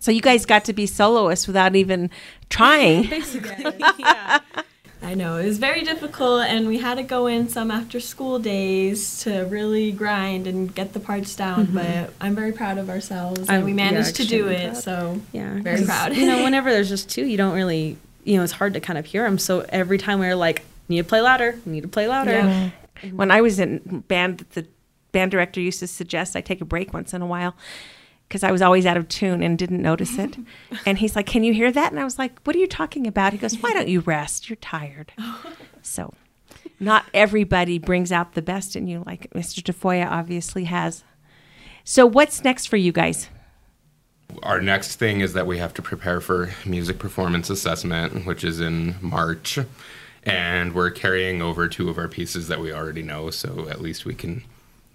So 0.00 0.10
you 0.10 0.20
guys 0.20 0.46
got 0.46 0.64
to 0.66 0.72
be 0.72 0.86
soloists 0.86 1.46
without 1.46 1.76
even 1.76 2.10
trying. 2.48 3.08
I 5.02 5.14
know 5.14 5.36
it 5.36 5.44
was 5.44 5.58
very 5.58 5.82
difficult, 5.82 6.42
and 6.46 6.66
we 6.66 6.78
had 6.78 6.96
to 6.96 7.02
go 7.02 7.26
in 7.26 7.48
some 7.48 7.70
after 7.70 8.00
school 8.00 8.38
days 8.38 9.20
to 9.22 9.42
really 9.44 9.92
grind 9.92 10.46
and 10.46 10.74
get 10.74 10.94
the 10.94 11.00
parts 11.00 11.36
down. 11.36 11.66
Mm-hmm. 11.66 11.74
But 11.76 12.12
I'm 12.20 12.34
very 12.34 12.52
proud 12.52 12.78
of 12.78 12.90
ourselves, 12.90 13.40
and 13.40 13.50
I'm- 13.50 13.64
we 13.64 13.70
yeah, 13.72 13.76
managed 13.76 14.16
to 14.16 14.24
do 14.26 14.48
it. 14.48 14.70
proud. 14.72 14.82
So 14.82 15.20
Yeah, 15.32 15.60
very 15.60 15.84
proud. 15.84 16.16
you 16.16 16.26
know, 16.26 16.42
whenever 16.44 16.72
there's 16.72 16.88
just 16.88 17.08
two, 17.08 17.24
you 17.24 17.36
don't 17.36 17.54
really, 17.54 17.98
you 18.24 18.36
know, 18.36 18.42
it's 18.42 18.52
hard 18.52 18.74
to 18.74 18.80
kind 18.80 18.98
of 18.98 19.04
hear 19.06 19.22
them. 19.22 19.38
So 19.38 19.64
every 19.68 19.98
time 19.98 20.18
we 20.18 20.26
are 20.26 20.34
like, 20.34 20.64
need 20.88 20.98
to 20.98 21.04
play 21.04 21.20
louder, 21.20 21.58
need 21.66 21.82
to 21.82 21.88
play 21.88 22.08
louder. 22.08 22.32
Yeah. 22.32 22.70
when 23.12 23.30
I 23.30 23.42
was 23.42 23.60
in 23.60 24.04
band, 24.08 24.44
the 24.54 24.66
band 25.12 25.30
director 25.30 25.60
used 25.60 25.78
to 25.80 25.86
suggest 25.86 26.34
I 26.34 26.40
take 26.40 26.60
a 26.60 26.64
break 26.64 26.92
once 26.92 27.14
in 27.14 27.22
a 27.22 27.26
while 27.26 27.54
because 28.28 28.42
I 28.42 28.50
was 28.50 28.62
always 28.62 28.86
out 28.86 28.96
of 28.96 29.08
tune 29.08 29.42
and 29.42 29.58
didn't 29.58 29.82
notice 29.82 30.18
it. 30.18 30.36
and 30.86 30.98
he's 30.98 31.16
like, 31.16 31.26
"Can 31.26 31.44
you 31.44 31.52
hear 31.52 31.70
that?" 31.72 31.92
And 31.92 32.00
I 32.00 32.04
was 32.04 32.18
like, 32.18 32.40
"What 32.44 32.56
are 32.56 32.58
you 32.58 32.66
talking 32.66 33.06
about?" 33.06 33.32
He 33.32 33.38
goes, 33.38 33.56
"Why 33.58 33.72
don't 33.72 33.88
you 33.88 34.00
rest? 34.00 34.48
You're 34.48 34.56
tired." 34.56 35.12
so, 35.82 36.14
not 36.80 37.06
everybody 37.14 37.78
brings 37.78 38.12
out 38.12 38.34
the 38.34 38.42
best 38.42 38.76
in 38.76 38.86
you, 38.86 39.02
like 39.06 39.30
Mr. 39.30 39.62
Tafoya 39.62 40.06
obviously 40.10 40.64
has. 40.64 41.04
So, 41.84 42.06
what's 42.06 42.42
next 42.42 42.66
for 42.66 42.76
you 42.76 42.92
guys? 42.92 43.28
Our 44.42 44.60
next 44.60 44.96
thing 44.96 45.20
is 45.20 45.32
that 45.34 45.46
we 45.46 45.58
have 45.58 45.72
to 45.74 45.82
prepare 45.82 46.20
for 46.20 46.50
music 46.64 46.98
performance 46.98 47.48
assessment, 47.48 48.26
which 48.26 48.42
is 48.42 48.60
in 48.60 48.96
March. 49.00 49.58
And 50.24 50.74
we're 50.74 50.90
carrying 50.90 51.40
over 51.40 51.68
two 51.68 51.88
of 51.88 51.98
our 51.98 52.08
pieces 52.08 52.48
that 52.48 52.58
we 52.58 52.72
already 52.72 53.02
know, 53.02 53.30
so 53.30 53.68
at 53.70 53.80
least 53.80 54.04
we 54.04 54.14
can 54.14 54.42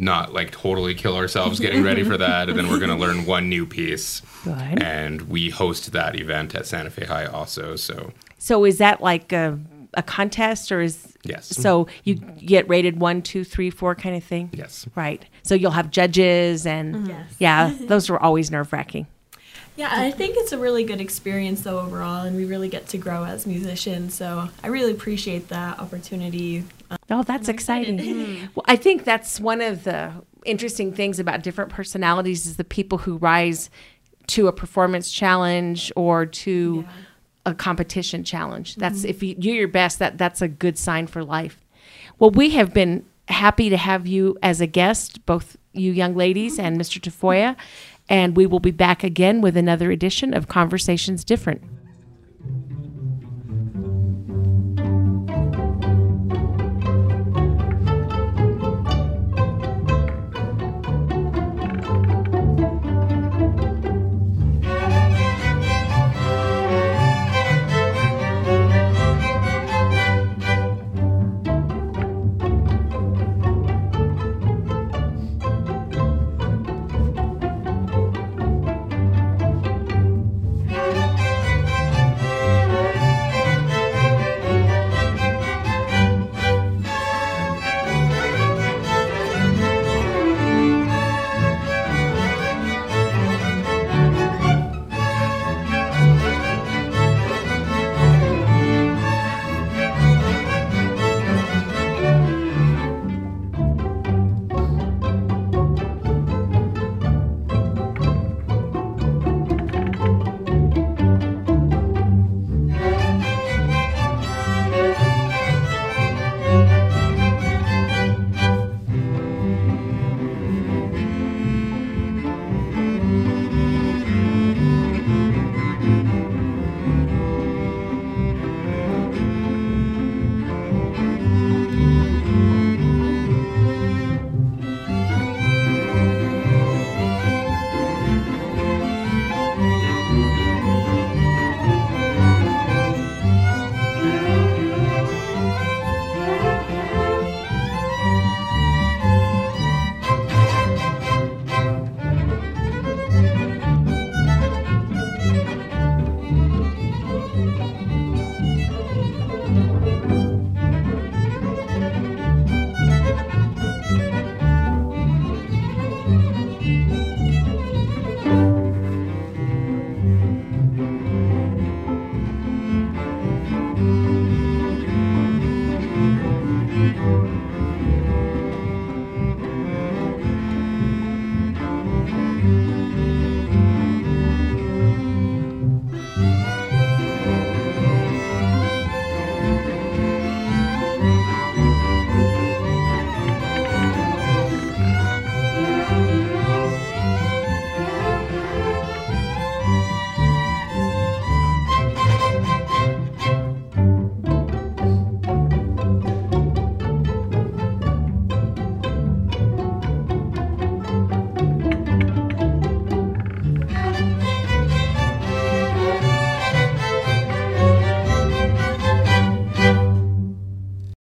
not 0.02 0.34
like 0.34 0.52
totally 0.52 0.96
kill 0.96 1.16
ourselves 1.16 1.60
getting 1.60 1.84
ready 1.84 2.04
for 2.04 2.18
that. 2.18 2.50
And 2.50 2.58
then 2.58 2.68
we're 2.70 2.80
going 2.80 2.90
to 2.90 2.96
learn 2.98 3.26
one 3.26 3.48
new 3.50 3.66
piece. 3.68 4.22
Good. 4.44 4.82
And 4.82 5.22
we 5.30 5.52
host 5.52 5.92
that 5.92 6.20
event 6.20 6.56
at 6.56 6.66
Santa 6.66 6.90
Fe 6.90 7.06
High 7.06 7.26
also. 7.26 7.76
So, 7.76 8.12
So, 8.40 8.66
is 8.66 8.80
that 8.80 9.02
like 9.02 9.32
a, 9.32 9.60
a 9.94 10.02
contest, 10.02 10.72
or 10.72 10.82
is 10.82 11.16
yes. 11.24 11.48
so 11.48 11.88
you 12.04 12.16
get 12.16 12.68
rated 12.68 13.00
one, 13.00 13.22
two, 13.22 13.44
three, 13.44 13.70
four 13.70 13.94
kind 13.94 14.16
of 14.16 14.24
thing? 14.24 14.50
yes. 14.54 14.88
Right. 14.96 15.24
So 15.44 15.54
you'll 15.54 15.72
have 15.72 15.92
judges 15.92 16.66
and 16.66 16.96
mm-hmm. 16.96 17.10
Yes. 17.10 17.36
yeah, 17.40 17.74
those 17.82 18.10
were 18.10 18.22
always 18.22 18.50
nerve 18.50 18.74
wracking. 18.74 19.06
Yeah, 19.78 19.90
I 19.92 20.12
think 20.12 20.36
it's 20.38 20.52
a 20.52 20.58
really 20.58 20.84
good 20.84 21.00
experience 21.00 21.62
though 21.62 21.80
overall, 21.80 22.26
and 22.26 22.36
we 22.36 22.46
really 22.46 22.68
get 22.70 22.88
to 22.88 22.98
grow 22.98 23.24
as 23.24 23.46
musicians. 23.46 24.14
So 24.16 24.50
I 24.64 24.68
really 24.68 24.92
appreciate 24.92 25.48
that 25.50 25.80
opportunity. 25.80 26.66
Oh, 27.10 27.24
that's 27.24 27.50
exciting. 27.50 28.50
well, 28.56 28.66
I 28.66 28.76
think 28.76 29.04
that's 29.04 29.40
one 29.40 29.62
of 29.62 29.84
the 29.84 30.14
interesting 30.46 30.94
things 30.94 31.20
about 31.20 31.44
different 31.44 31.72
personalities 31.72 32.46
is 32.46 32.58
the 32.58 32.64
people 32.64 33.00
who 33.00 33.18
rise 33.18 33.70
to 34.28 34.48
a 34.48 34.54
performance 34.54 35.12
challenge 35.12 35.92
or 35.96 36.26
to 36.26 36.86
a 37.46 37.54
competition 37.54 38.24
challenge. 38.24 38.76
That's 38.76 39.04
if 39.04 39.24
you 39.24 39.36
do 39.36 39.52
your 39.52 39.68
best, 39.68 40.00
that 40.00 40.18
that's 40.18 40.42
a 40.42 40.48
good 40.48 40.78
sign 40.78 41.08
for 41.08 41.24
life. 41.24 41.66
Well, 42.20 42.32
we 42.32 42.52
have 42.52 42.74
been 42.74 43.06
happy 43.28 43.70
to 43.70 43.78
have 43.78 44.06
you 44.08 44.38
as 44.44 44.62
a 44.62 44.68
guest, 44.68 45.26
both 45.26 45.58
you 45.74 45.92
young 45.92 46.16
ladies 46.16 46.60
and 46.60 46.80
Mr. 46.80 47.00
Tafoya, 47.00 47.56
and 48.10 48.36
we 48.36 48.46
will 48.46 48.60
be 48.60 48.72
back 48.72 49.04
again 49.04 49.42
with 49.42 49.58
another 49.58 49.92
edition 49.92 50.34
of 50.34 50.48
Conversations 50.48 51.24
Different. 51.24 51.64